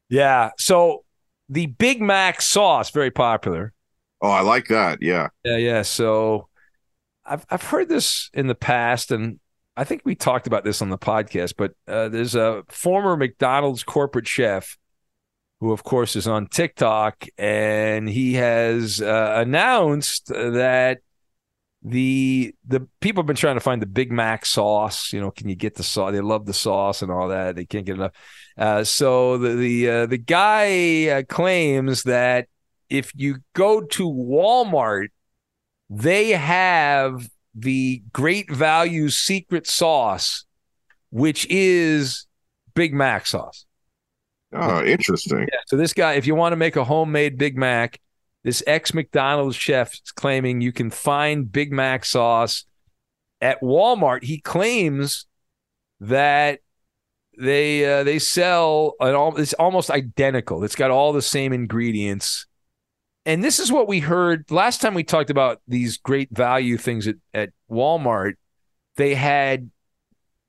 Yeah. 0.09 0.51
So 0.59 1.05
the 1.49 1.67
Big 1.67 2.01
Mac 2.01 2.41
sauce 2.41 2.91
very 2.91 3.11
popular. 3.11 3.73
Oh, 4.21 4.31
I 4.31 4.41
like 4.41 4.69
that. 4.69 4.99
Yeah. 5.03 5.29
Yeah, 5.45 5.57
yeah. 5.57 5.83
So 5.83 6.49
I've 7.25 7.47
I've 7.51 7.63
heard 7.63 7.89
this 7.89 8.31
in 8.35 8.47
the 8.47 8.55
past, 8.55 9.11
and 9.13 9.41
I 9.77 9.85
think 9.85 10.03
we 10.05 10.15
talked 10.15 10.47
about 10.47 10.65
this 10.65 10.83
on 10.83 10.91
the 10.91 10.99
podcast. 10.99 11.55
But 11.57 11.75
uh, 11.87 12.09
there's 12.09 12.35
a 12.35 12.65
former 12.69 13.17
McDonald's 13.17 13.85
corporate 13.85 14.29
chef 14.29 14.79
who, 15.61 15.73
of 15.73 15.83
course, 15.85 16.17
is 16.17 16.29
on 16.29 16.47
TikTok, 16.47 17.27
and 17.39 18.09
he 18.09 18.35
has 18.35 19.01
uh, 19.01 19.35
announced 19.37 20.27
that 20.29 20.99
the 21.83 22.55
the 22.67 22.87
people 23.01 23.23
have 23.23 23.27
been 23.27 23.37
trying 23.37 23.57
to 23.57 23.61
find 23.61 23.81
the 23.81 23.87
Big 23.87 24.11
Mac 24.11 24.45
sauce. 24.45 25.13
You 25.13 25.21
know, 25.21 25.31
can 25.31 25.49
you 25.49 25.55
get 25.55 25.77
the 25.77 25.83
sauce? 25.83 26.13
They 26.13 26.21
love 26.21 26.47
the 26.47 26.53
sauce 26.53 27.03
and 27.03 27.11
all 27.11 27.29
that. 27.29 27.57
They 27.57 27.65
can't 27.65 27.87
get 27.87 27.97
enough. 27.97 28.13
Uh, 28.59 28.85
so 28.85 29.39
the 29.39 29.55
the 29.55 29.91
uh, 29.91 30.07
the 30.07 30.19
guy 30.19 31.09
uh, 31.09 31.23
claims 31.29 32.03
that 32.05 32.49
if 32.89 33.13
you 33.15 33.37
go 33.55 33.83
to 33.83 34.11
Walmart, 34.11 35.09
they 35.89 36.31
have 36.31 37.29
the 37.55 38.03
Great 38.13 38.51
Value 38.51 39.09
secret 39.09 39.67
sauce, 39.67 40.45
which 41.11 41.47
is 41.49 42.27
Big 42.75 42.93
Mac 42.95 43.27
sauce. 43.27 43.66
Oh, 44.59 44.85
interesting. 44.85 45.41
Yeah. 45.41 45.59
So 45.67 45.77
this 45.77 45.93
guy, 45.93 46.15
if 46.15 46.27
you 46.27 46.35
want 46.35 46.53
to 46.53 46.57
make 46.57 46.77
a 46.77 46.85
homemade 46.85 47.39
Big 47.39 47.57
Mac, 47.57 48.01
this 48.45 48.63
ex 48.67 48.95
McDonald's 48.95 49.57
chef 49.57 49.93
is 49.93 50.13
claiming 50.13 50.61
you 50.61 50.73
can 50.73 50.91
find 50.91 51.51
Big 51.51 51.73
Mac 51.73 52.05
sauce 52.05 52.65
at 53.41 53.61
Walmart. 53.61 54.25
He 54.25 54.39
claims 54.39 55.27
that 56.01 56.61
they 57.39 57.85
uh, 57.85 58.05
they 58.05 58.19
sell 58.19 58.95
an 59.01 59.15
all 59.15 59.37
it's 59.37 59.53
almost 59.55 59.91
identical. 59.91 60.65
It's 60.65 60.77
got 60.77 60.91
all 60.91 61.13
the 61.13 61.23
same 61.23 61.53
ingredients. 61.53 62.47
And 63.25 63.43
this 63.43 63.59
is 63.59 63.73
what 63.73 63.89
we 63.89 63.99
heard 63.99 64.49
last 64.53 64.81
time 64.81 64.95
we 64.95 65.03
talked 65.03 65.31
about 65.31 65.61
these 65.67 65.99
great 65.99 66.31
value 66.31 66.77
things 66.77 67.09
at, 67.09 67.17
at 67.35 67.51
Walmart. 67.69 68.35
They 68.95 69.17
had 69.17 69.71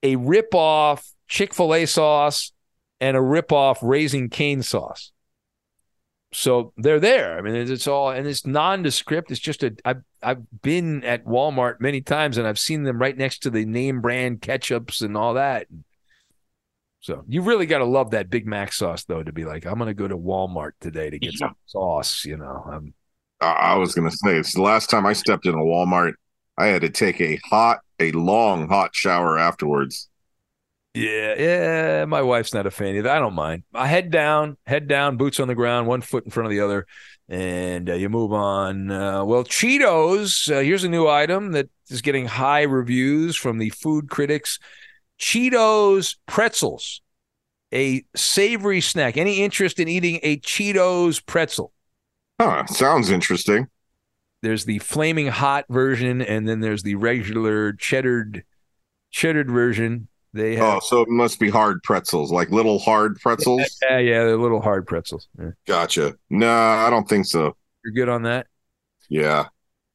a 0.04 0.16
rip-off 0.16 1.12
Chick-fil-A 1.28 1.88
sauce 1.88 2.54
and 3.00 3.16
a 3.18 3.22
rip-off 3.22 3.80
Raising 3.82 4.30
Cane 4.30 4.64
sauce. 4.64 5.12
So 6.34 6.74
they're 6.78 7.00
there. 7.00 7.38
I 7.38 7.42
mean, 7.42 7.56
it's 7.56 7.88
all 7.88 8.10
and 8.10 8.28
it's 8.28 8.46
nondescript. 8.46 9.32
It's 9.32 9.40
just 9.40 9.64
a. 9.64 9.76
I've 9.86 10.02
I've 10.22 10.44
been 10.62 11.04
at 11.06 11.26
Walmart 11.26 11.80
many 11.80 12.02
times 12.02 12.38
and 12.38 12.46
I've 12.46 12.60
seen 12.60 12.84
them 12.84 13.00
right 13.00 13.16
next 13.18 13.40
to 13.44 13.50
the 13.50 13.66
name 13.66 14.02
brand 14.02 14.42
ketchups 14.42 15.02
and 15.02 15.16
all 15.16 15.36
that. 15.36 15.68
So 17.00 17.24
you 17.30 17.42
really 17.44 17.66
got 17.66 17.78
to 17.78 17.86
love 17.86 18.12
that 18.12 18.30
Big 18.30 18.46
Mac 18.46 18.74
sauce 18.74 19.06
though 19.06 19.24
to 19.24 19.32
be 19.32 19.46
like, 19.46 19.66
I'm 19.66 19.80
gonna 19.80 19.94
go 19.94 20.08
to 20.08 20.18
Walmart 20.18 20.72
today 20.82 21.10
to 21.10 21.18
get 21.18 21.34
Yeah. 21.34 21.48
some 21.48 21.56
sauce. 21.66 22.26
You 22.26 22.38
know, 22.38 22.62
um, 22.72 22.94
I, 23.40 23.52
I 23.52 23.76
was 23.76 23.96
gonna 23.96 24.12
say 24.12 24.36
it's 24.38 24.54
the 24.54 24.62
last 24.62 24.90
time 24.90 25.06
I 25.06 25.14
stepped 25.14 25.46
in 25.46 25.54
a 25.54 25.58
Walmart, 25.60 26.14
I 26.58 26.66
had 26.66 26.82
to 26.82 26.90
take 26.90 27.22
a 27.22 27.38
hot, 27.46 27.80
a 28.02 28.12
long 28.12 28.68
hot 28.68 28.94
shower 28.94 29.38
afterwards. 29.40 30.10
Yeah, 30.98 31.36
yeah. 31.38 32.06
My 32.06 32.22
wife's 32.24 32.54
not 32.54 32.66
a 32.66 32.72
fan 32.72 32.96
either. 32.96 33.10
I 33.10 33.20
don't 33.20 33.36
mind. 33.36 33.64
I 33.74 33.86
head 33.88 34.10
down, 34.10 34.58
head 34.66 34.88
down, 34.88 35.18
boots 35.18 35.40
on 35.40 35.48
the 35.48 35.56
ground, 35.56 35.88
one 35.88 36.02
foot 36.02 36.26
in 36.26 36.32
front 36.32 36.48
of 36.48 36.52
the 36.52 36.62
other, 36.62 36.88
and 37.30 37.90
uh, 37.90 37.94
you 37.94 38.10
move 38.10 38.34
on. 38.34 38.90
Uh, 38.90 39.24
well, 39.24 39.44
Cheetos. 39.44 40.52
Uh, 40.52 40.62
here's 40.62 40.84
a 40.84 40.90
new 40.90 41.08
item 41.08 41.52
that 41.52 41.70
is 41.90 42.02
getting 42.02 42.26
high 42.26 42.64
reviews 42.64 43.36
from 43.36 43.60
the 43.60 43.70
food 43.70 44.10
critics. 44.10 44.58
Cheetos 45.20 46.16
pretzels, 46.26 47.02
a 47.72 48.04
savory 48.16 48.82
snack. 48.82 49.18
Any 49.18 49.44
interest 49.44 49.80
in 49.80 49.88
eating 49.88 50.20
a 50.24 50.38
Cheetos 50.40 51.24
pretzel? 51.24 51.74
Huh, 52.40 52.66
sounds 52.66 53.12
interesting. 53.12 53.68
There's 54.42 54.66
the 54.66 54.80
flaming 54.80 55.28
hot 55.28 55.66
version, 55.70 56.22
and 56.24 56.48
then 56.48 56.60
there's 56.60 56.84
the 56.84 56.96
regular 56.96 57.74
cheddared, 57.74 58.44
cheddared 59.14 59.52
version. 59.52 60.08
They 60.38 60.56
have, 60.56 60.76
Oh, 60.76 60.80
so 60.80 61.02
it 61.02 61.10
must 61.10 61.40
be 61.40 61.50
hard 61.50 61.84
pretzels, 61.84 62.32
like 62.32 62.50
little 62.50 62.80
hard 62.80 63.20
pretzels. 63.20 63.62
yeah, 63.90 63.98
yeah, 64.00 64.24
they're 64.24 64.38
little 64.38 64.62
hard 64.62 64.88
pretzels. 64.88 65.28
Yeah. 65.38 65.52
Gotcha. 65.66 66.16
No, 66.30 66.50
I 66.52 66.90
don't 66.90 67.08
think 67.10 67.26
so. 67.26 67.56
You're 67.84 67.94
good 67.94 68.10
on 68.10 68.24
that. 68.24 68.48
Yeah. 69.10 69.48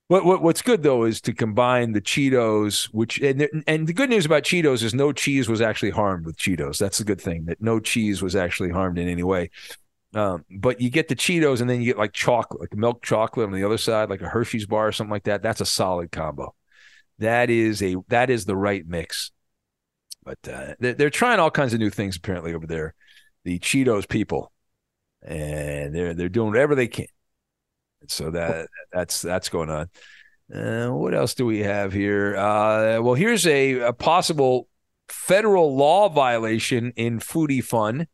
What, 0.08 0.26
what 0.26 0.42
what's 0.42 0.60
good 0.60 0.82
though 0.82 1.04
is 1.04 1.22
to 1.22 1.32
combine 1.32 1.92
the 1.92 2.00
Cheetos, 2.02 2.84
which 2.92 3.18
and 3.20 3.48
and 3.66 3.86
the 3.86 3.94
good 3.94 4.10
news 4.10 4.26
about 4.26 4.42
Cheetos 4.42 4.82
is 4.82 4.92
no 4.92 5.10
cheese 5.12 5.48
was 5.48 5.62
actually 5.62 5.90
harmed 5.90 6.26
with 6.26 6.36
Cheetos. 6.36 6.76
That's 6.78 7.00
a 7.00 7.04
good 7.04 7.20
thing 7.20 7.46
that 7.46 7.62
no 7.62 7.80
cheese 7.80 8.20
was 8.20 8.36
actually 8.36 8.70
harmed 8.70 8.98
in 8.98 9.08
any 9.08 9.22
way. 9.22 9.50
Um, 10.14 10.44
but 10.50 10.82
you 10.82 10.90
get 10.90 11.08
the 11.08 11.16
Cheetos 11.16 11.62
and 11.62 11.70
then 11.70 11.80
you 11.80 11.86
get 11.86 11.96
like 11.96 12.12
chocolate, 12.12 12.60
like 12.60 12.76
milk 12.76 13.02
chocolate 13.02 13.46
on 13.46 13.52
the 13.54 13.64
other 13.64 13.78
side, 13.78 14.10
like 14.10 14.20
a 14.20 14.28
Hershey's 14.28 14.66
bar 14.66 14.88
or 14.88 14.92
something 14.92 15.10
like 15.10 15.24
that. 15.24 15.40
That's 15.42 15.62
a 15.62 15.66
solid 15.66 16.12
combo. 16.12 16.54
That 17.18 17.48
is 17.48 17.82
a 17.82 17.96
that 18.08 18.28
is 18.28 18.44
the 18.44 18.56
right 18.56 18.86
mix. 18.86 19.30
But 20.24 20.38
uh, 20.48 20.74
they're, 20.78 21.10
trying 21.10 21.40
all 21.40 21.50
kinds 21.50 21.74
of 21.74 21.80
new 21.80 21.90
things 21.90 22.16
apparently 22.16 22.54
over 22.54 22.66
there, 22.66 22.94
the 23.44 23.58
Cheetos 23.58 24.08
people, 24.08 24.52
and 25.20 25.94
they're 25.94 26.14
they're 26.14 26.28
doing 26.28 26.50
whatever 26.50 26.74
they 26.74 26.86
can. 26.86 27.06
And 28.00 28.10
so 28.10 28.30
that 28.30 28.68
that's 28.92 29.20
that's 29.20 29.48
going 29.48 29.68
on. 29.68 29.88
Uh, 30.54 30.90
what 30.90 31.14
else 31.14 31.34
do 31.34 31.44
we 31.44 31.60
have 31.60 31.92
here? 31.92 32.36
Uh, 32.36 33.00
well, 33.00 33.14
here's 33.14 33.46
a, 33.46 33.80
a 33.80 33.92
possible 33.92 34.68
federal 35.08 35.74
law 35.76 36.08
violation 36.08 36.92
in 36.94 37.18
Foodie 37.18 37.64
Fun, 37.64 38.06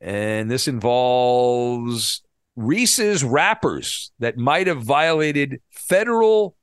and 0.00 0.50
this 0.50 0.68
involves 0.68 2.22
Reese's 2.56 3.24
wrappers 3.24 4.10
that 4.20 4.38
might 4.38 4.68
have 4.68 4.82
violated 4.82 5.60
federal 5.70 6.56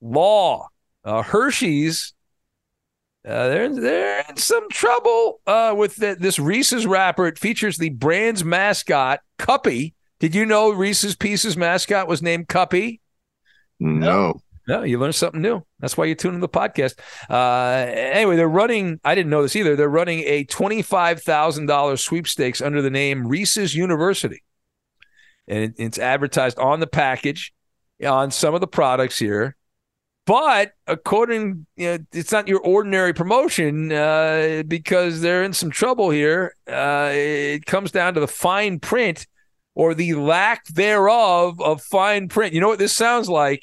law. 0.00 0.68
Uh, 1.04 1.22
Hershey's. 1.22 2.14
Uh, 3.26 3.48
they're 3.48 3.68
they're 3.74 4.24
in 4.28 4.36
some 4.36 4.68
trouble 4.70 5.40
uh, 5.46 5.74
with 5.76 5.96
the, 5.96 6.16
this 6.18 6.38
Reese's 6.38 6.86
wrapper. 6.86 7.26
It 7.26 7.38
features 7.38 7.76
the 7.76 7.90
brand's 7.90 8.44
mascot, 8.44 9.20
Cuppy. 9.38 9.94
Did 10.20 10.34
you 10.34 10.46
know 10.46 10.70
Reese's 10.70 11.16
Pieces 11.16 11.56
mascot 11.56 12.06
was 12.06 12.22
named 12.22 12.48
Cuppy? 12.48 13.00
No. 13.80 14.40
No, 14.68 14.82
you 14.82 14.98
learned 14.98 15.14
something 15.14 15.40
new. 15.40 15.64
That's 15.78 15.96
why 15.96 16.06
you 16.06 16.14
tune 16.16 16.34
in 16.34 16.40
the 16.40 16.48
podcast. 16.48 16.98
Uh, 17.30 17.86
anyway, 17.88 18.34
they're 18.34 18.48
running. 18.48 18.98
I 19.04 19.14
didn't 19.14 19.30
know 19.30 19.42
this 19.42 19.54
either. 19.54 19.76
They're 19.76 19.88
running 19.88 20.20
a 20.20 20.44
twenty-five 20.44 21.22
thousand 21.22 21.66
dollars 21.66 22.00
sweepstakes 22.00 22.60
under 22.60 22.82
the 22.82 22.90
name 22.90 23.28
Reese's 23.28 23.76
University, 23.76 24.42
and 25.46 25.64
it, 25.64 25.74
it's 25.78 25.98
advertised 25.98 26.58
on 26.58 26.80
the 26.80 26.88
package 26.88 27.52
on 28.04 28.32
some 28.32 28.54
of 28.54 28.60
the 28.60 28.66
products 28.66 29.18
here. 29.18 29.56
But 30.26 30.72
according, 30.88 31.66
you 31.76 31.86
know, 31.86 31.98
it's 32.12 32.32
not 32.32 32.48
your 32.48 32.58
ordinary 32.60 33.14
promotion 33.14 33.92
uh, 33.92 34.64
because 34.66 35.20
they're 35.20 35.44
in 35.44 35.52
some 35.52 35.70
trouble 35.70 36.10
here. 36.10 36.54
Uh, 36.68 37.10
it 37.12 37.64
comes 37.64 37.92
down 37.92 38.14
to 38.14 38.20
the 38.20 38.26
fine 38.28 38.80
print 38.80 39.26
or 39.76 39.94
the 39.94 40.14
lack 40.14 40.66
thereof 40.66 41.60
of 41.60 41.80
fine 41.80 42.28
print. 42.28 42.54
You 42.54 42.60
know 42.60 42.66
what 42.68 42.80
this 42.80 42.92
sounds 42.96 43.28
like? 43.28 43.62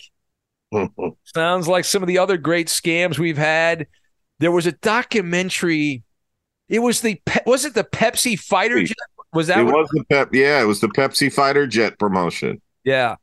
sounds 1.36 1.68
like 1.68 1.84
some 1.84 2.02
of 2.02 2.08
the 2.08 2.18
other 2.18 2.38
great 2.38 2.68
scams 2.68 3.20
we've 3.20 3.38
had. 3.38 3.86
There 4.40 4.52
was 4.52 4.66
a 4.66 4.72
documentary. 4.72 6.04
It 6.70 6.80
was 6.80 7.02
the 7.02 7.22
was 7.46 7.66
it 7.66 7.74
the 7.74 7.84
Pepsi 7.84 8.40
fighter 8.40 8.82
jet? 8.84 8.98
Was 9.34 9.48
that 9.48 9.60
it 9.60 9.64
was 9.66 9.90
the 9.92 10.06
Pep? 10.06 10.30
Yeah, 10.34 10.62
it 10.62 10.66
was 10.66 10.80
the 10.80 10.88
Pepsi 10.88 11.32
fighter 11.32 11.68
jet 11.68 12.00
promotion. 12.00 12.62
Yeah. 12.86 13.16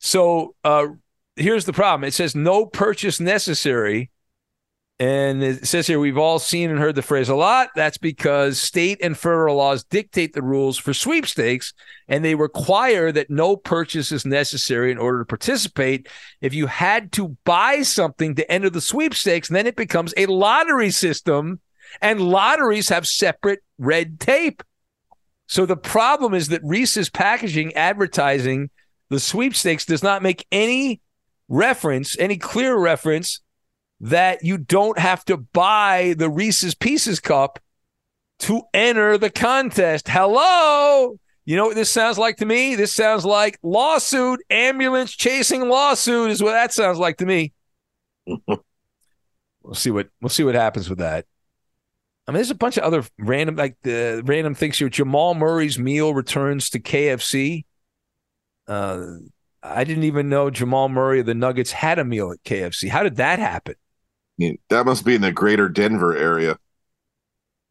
So 0.00 0.54
uh, 0.64 0.88
here's 1.36 1.64
the 1.64 1.72
problem. 1.72 2.06
It 2.06 2.14
says 2.14 2.34
no 2.34 2.66
purchase 2.66 3.20
necessary. 3.20 4.10
And 5.00 5.42
it 5.42 5.66
says 5.66 5.88
here, 5.88 5.98
we've 5.98 6.18
all 6.18 6.38
seen 6.38 6.70
and 6.70 6.78
heard 6.78 6.94
the 6.94 7.02
phrase 7.02 7.28
a 7.28 7.34
lot. 7.34 7.70
That's 7.74 7.98
because 7.98 8.60
state 8.60 8.98
and 9.02 9.18
federal 9.18 9.56
laws 9.56 9.82
dictate 9.82 10.34
the 10.34 10.42
rules 10.42 10.78
for 10.78 10.94
sweepstakes, 10.94 11.74
and 12.06 12.24
they 12.24 12.36
require 12.36 13.10
that 13.10 13.28
no 13.28 13.56
purchase 13.56 14.12
is 14.12 14.24
necessary 14.24 14.92
in 14.92 14.98
order 14.98 15.18
to 15.18 15.24
participate. 15.24 16.08
If 16.40 16.54
you 16.54 16.68
had 16.68 17.10
to 17.12 17.36
buy 17.44 17.82
something 17.82 18.36
to 18.36 18.48
enter 18.50 18.70
the 18.70 18.80
sweepstakes, 18.80 19.48
then 19.48 19.66
it 19.66 19.74
becomes 19.74 20.14
a 20.16 20.26
lottery 20.26 20.92
system, 20.92 21.58
and 22.00 22.20
lotteries 22.20 22.88
have 22.90 23.04
separate 23.04 23.64
red 23.78 24.20
tape. 24.20 24.62
So 25.48 25.66
the 25.66 25.76
problem 25.76 26.34
is 26.34 26.48
that 26.48 26.62
Reese's 26.62 27.10
packaging 27.10 27.74
advertising 27.74 28.70
the 29.10 29.18
sweepstakes 29.18 29.84
does 29.84 30.04
not 30.04 30.22
make 30.22 30.46
any 30.52 31.00
reference, 31.48 32.18
any 32.18 32.36
clear 32.36 32.76
reference 32.76 33.40
that 34.00 34.44
you 34.44 34.58
don't 34.58 34.98
have 34.98 35.24
to 35.26 35.36
buy 35.36 36.14
the 36.16 36.28
Reese's 36.28 36.74
Pieces 36.74 37.20
cup 37.20 37.58
to 38.40 38.62
enter 38.72 39.16
the 39.16 39.30
contest. 39.30 40.08
Hello. 40.08 41.18
You 41.44 41.56
know 41.56 41.66
what 41.66 41.76
this 41.76 41.90
sounds 41.90 42.18
like 42.18 42.38
to 42.38 42.46
me? 42.46 42.74
This 42.74 42.94
sounds 42.94 43.24
like 43.24 43.58
lawsuit, 43.62 44.40
ambulance 44.48 45.12
chasing 45.12 45.68
lawsuit 45.68 46.30
is 46.30 46.42
what 46.42 46.52
that 46.52 46.72
sounds 46.72 46.98
like 46.98 47.18
to 47.18 47.26
me. 47.26 47.52
we'll 48.46 49.74
see 49.74 49.90
what 49.90 50.08
we'll 50.22 50.30
see 50.30 50.44
what 50.44 50.54
happens 50.54 50.88
with 50.88 50.98
that. 50.98 51.26
I 52.26 52.32
mean, 52.32 52.36
there's 52.36 52.50
a 52.50 52.54
bunch 52.54 52.78
of 52.78 52.84
other 52.84 53.04
random 53.18 53.56
like 53.56 53.76
the 53.82 54.22
random 54.24 54.54
things 54.54 54.78
here. 54.78 54.88
Jamal 54.88 55.34
Murray's 55.34 55.78
meal 55.78 56.14
returns 56.14 56.70
to 56.70 56.80
KFC. 56.80 57.64
Uh, 58.66 59.06
I 59.64 59.84
didn't 59.84 60.04
even 60.04 60.28
know 60.28 60.50
Jamal 60.50 60.90
Murray 60.90 61.20
of 61.20 61.26
the 61.26 61.34
Nuggets 61.34 61.72
had 61.72 61.98
a 61.98 62.04
meal 62.04 62.30
at 62.30 62.42
KFC. 62.44 62.90
How 62.90 63.02
did 63.02 63.16
that 63.16 63.38
happen? 63.38 63.76
Yeah, 64.36 64.52
that 64.68 64.84
must 64.84 65.06
be 65.06 65.14
in 65.14 65.22
the 65.22 65.32
greater 65.32 65.70
Denver 65.70 66.14
area. 66.14 66.58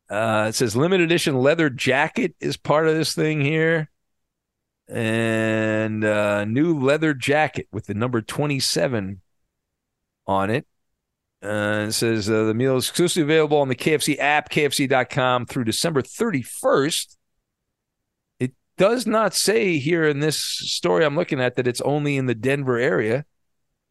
Uh, 0.10 0.48
it 0.50 0.54
says 0.54 0.76
limited 0.76 1.04
edition 1.04 1.36
leather 1.36 1.70
jacket 1.70 2.36
is 2.40 2.58
part 2.58 2.88
of 2.88 2.96
this 2.96 3.14
thing 3.14 3.42
here. 3.42 3.90
And 4.88 6.04
uh, 6.04 6.46
new 6.46 6.80
leather 6.80 7.14
jacket 7.14 7.68
with 7.72 7.86
the 7.86 7.94
number 7.94 8.22
27 8.22 9.22
on 10.28 10.50
it. 10.50 10.66
Uh, 11.44 11.86
it 11.90 11.92
says 11.92 12.30
uh, 12.30 12.46
the 12.46 12.54
meal 12.54 12.78
is 12.78 12.88
exclusively 12.88 13.24
available 13.24 13.60
on 13.60 13.68
the 13.68 13.76
KFC 13.76 14.18
app, 14.18 14.50
kfc.com 14.50 15.46
through 15.46 15.66
December 15.66 16.02
31st. 16.02 17.18
Does 18.78 19.06
not 19.06 19.36
say 19.36 19.78
here 19.78 20.04
in 20.04 20.20
this 20.20 20.38
story 20.38 21.06
I'm 21.06 21.16
looking 21.16 21.40
at 21.40 21.56
that 21.56 21.68
it's 21.68 21.82
only 21.82 22.18
in 22.18 22.26
the 22.26 22.36
Denver 22.36 22.78
area, 22.78 23.26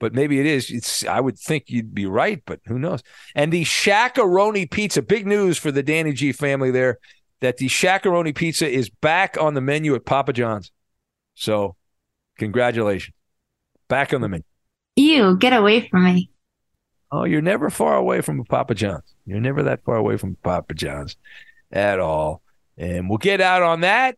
but 0.01 0.13
maybe 0.13 0.41
it 0.41 0.47
is. 0.47 0.71
It's 0.71 1.07
I 1.07 1.21
would 1.21 1.39
think 1.39 1.65
you'd 1.69 1.95
be 1.95 2.07
right, 2.07 2.43
but 2.45 2.61
who 2.67 2.79
knows? 2.79 3.03
And 3.35 3.53
the 3.53 3.65
Shaq-a-Roni 3.65 4.71
pizza, 4.71 5.01
big 5.03 5.27
news 5.27 5.57
for 5.59 5.71
the 5.71 5.83
Danny 5.83 6.13
G 6.13 6.33
family 6.33 6.71
there 6.73 6.99
that 7.41 7.59
the 7.59 7.69
Shaq-a-Roni 7.69 8.35
pizza 8.35 8.69
is 8.69 8.91
back 8.91 9.37
on 9.41 9.55
the 9.55 9.61
menu 9.61 9.95
at 9.95 10.05
Papa 10.05 10.33
John's. 10.33 10.73
So, 11.35 11.77
congratulations. 12.39 13.15
Back 13.89 14.13
on 14.13 14.21
the 14.21 14.29
menu. 14.29 14.45
Ew, 14.97 15.37
get 15.37 15.53
away 15.53 15.89
from 15.89 16.05
me. 16.05 16.31
Oh, 17.11 17.25
you're 17.25 17.43
never 17.43 17.69
far 17.69 17.97
away 17.97 18.21
from 18.21 18.41
a 18.41 18.45
Papa 18.45 18.75
John's. 18.75 19.15
You're 19.27 19.41
never 19.41 19.63
that 19.65 19.85
far 19.85 19.97
away 19.97 20.17
from 20.17 20.37
Papa 20.43 20.75
John's 20.75 21.17
at 21.71 22.01
all. 22.01 22.43
And 22.77 23.09
we'll 23.09 23.19
get 23.19 23.41
out 23.41 23.63
on 23.63 23.83
that. 23.83 24.17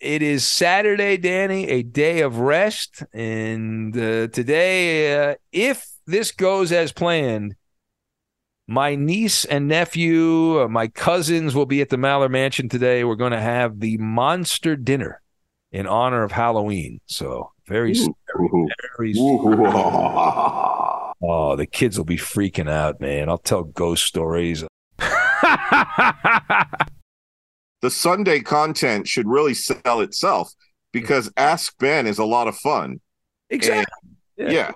It 0.00 0.22
is 0.22 0.46
Saturday, 0.46 1.18
Danny, 1.18 1.68
a 1.68 1.82
day 1.82 2.22
of 2.22 2.38
rest. 2.38 3.02
And 3.12 3.94
uh, 3.94 4.28
today, 4.28 5.32
uh, 5.32 5.34
if 5.52 5.86
this 6.06 6.32
goes 6.32 6.72
as 6.72 6.90
planned, 6.90 7.54
my 8.66 8.94
niece 8.94 9.44
and 9.44 9.68
nephew, 9.68 10.62
uh, 10.62 10.68
my 10.68 10.88
cousins 10.88 11.54
will 11.54 11.66
be 11.66 11.82
at 11.82 11.90
the 11.90 11.98
Maller 11.98 12.30
Mansion 12.30 12.70
today. 12.70 13.04
We're 13.04 13.14
going 13.14 13.32
to 13.32 13.40
have 13.40 13.80
the 13.80 13.98
monster 13.98 14.74
dinner 14.74 15.20
in 15.70 15.86
honor 15.86 16.22
of 16.22 16.32
Halloween. 16.32 17.02
So 17.04 17.52
very, 17.66 17.92
very, 17.92 18.54
very 18.96 19.12
Oh, 21.22 21.56
the 21.56 21.66
kids 21.66 21.98
will 21.98 22.06
be 22.06 22.16
freaking 22.16 22.70
out, 22.70 23.02
man. 23.02 23.28
I'll 23.28 23.36
tell 23.36 23.64
ghost 23.64 24.04
stories. 24.04 24.64
the 27.82 27.90
Sunday 27.90 28.40
content 28.40 29.08
should 29.08 29.26
really 29.26 29.54
sell 29.54 30.00
itself 30.00 30.52
because 30.92 31.30
Ask 31.36 31.76
Ben 31.78 32.06
is 32.06 32.18
a 32.18 32.24
lot 32.24 32.48
of 32.48 32.56
fun. 32.56 33.00
Exactly. 33.48 33.86
And, 34.38 34.52
yeah. 34.52 34.72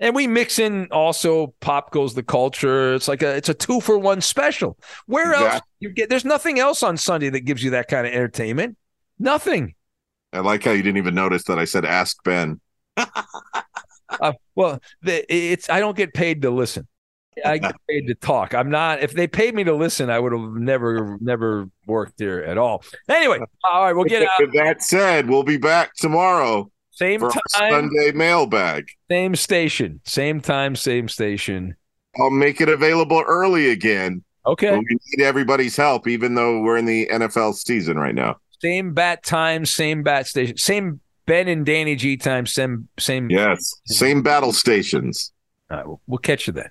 And 0.00 0.14
we 0.14 0.26
mix 0.26 0.58
in 0.58 0.88
also 0.90 1.54
pop 1.60 1.92
goes 1.92 2.14
the 2.14 2.22
culture. 2.22 2.94
It's 2.94 3.06
like 3.06 3.22
a 3.22 3.36
it's 3.36 3.48
a 3.48 3.54
two 3.54 3.80
for 3.80 3.96
one 3.98 4.20
special. 4.20 4.76
Where 5.06 5.32
else 5.32 5.60
you 5.78 5.90
get 5.90 6.10
there's 6.10 6.24
nothing 6.24 6.58
else 6.58 6.82
on 6.82 6.96
Sunday 6.96 7.30
that 7.30 7.40
gives 7.40 7.62
you 7.62 7.70
that 7.70 7.88
kind 7.88 8.06
of 8.06 8.12
entertainment. 8.12 8.76
Nothing. 9.18 9.74
I 10.32 10.40
like 10.40 10.64
how 10.64 10.72
you 10.72 10.82
didn't 10.82 10.98
even 10.98 11.14
notice 11.14 11.44
that 11.44 11.58
I 11.58 11.66
said 11.66 11.84
Ask 11.84 12.22
Ben. 12.24 12.60
Uh, 14.20 14.32
well, 14.54 14.78
the, 15.00 15.24
it's 15.34 15.70
I 15.70 15.80
don't 15.80 15.96
get 15.96 16.12
paid 16.12 16.42
to 16.42 16.50
listen. 16.50 16.86
I 17.44 17.58
get 17.58 17.74
paid 17.88 18.06
to 18.08 18.14
talk. 18.14 18.54
I'm 18.54 18.70
not. 18.70 19.02
If 19.02 19.12
they 19.12 19.26
paid 19.26 19.54
me 19.54 19.64
to 19.64 19.74
listen, 19.74 20.10
I 20.10 20.18
would 20.18 20.32
have 20.32 20.52
never, 20.54 21.18
never 21.20 21.68
worked 21.86 22.18
there 22.18 22.44
at 22.44 22.58
all. 22.58 22.84
Anyway, 23.08 23.38
all 23.70 23.84
right, 23.84 23.92
we'll 23.92 24.04
get 24.04 24.22
out. 24.22 24.30
With 24.38 24.52
that 24.54 24.82
said, 24.82 25.28
we'll 25.28 25.42
be 25.42 25.56
back 25.56 25.94
tomorrow 25.96 26.70
Same 26.90 27.20
time, 27.20 27.30
Sunday 27.48 28.12
mailbag. 28.12 28.86
same 29.10 29.34
station, 29.34 30.00
same 30.04 30.40
time, 30.40 30.76
same 30.76 31.08
station. 31.08 31.76
I'll 32.20 32.30
make 32.30 32.60
it 32.60 32.68
available 32.68 33.24
early 33.26 33.70
again. 33.70 34.22
Okay, 34.44 34.76
we 34.76 34.84
need 35.16 35.24
everybody's 35.24 35.76
help, 35.76 36.08
even 36.08 36.34
though 36.34 36.60
we're 36.60 36.76
in 36.76 36.84
the 36.84 37.08
NFL 37.12 37.54
season 37.54 37.96
right 37.98 38.14
now. 38.14 38.36
same 38.60 38.92
bat 38.92 39.22
time, 39.22 39.64
same 39.64 40.02
bat 40.02 40.26
station, 40.26 40.56
same 40.58 41.00
Ben 41.26 41.48
and 41.48 41.64
Danny 41.64 41.94
G 41.94 42.16
time, 42.16 42.46
same 42.46 42.88
same. 42.98 43.30
Yes. 43.30 43.72
Same 43.86 44.22
battle 44.22 44.52
stations. 44.52 45.32
All 45.70 45.76
right, 45.76 45.86
we'll, 45.86 46.00
we'll 46.06 46.18
catch 46.18 46.46
you 46.46 46.52
then. 46.52 46.70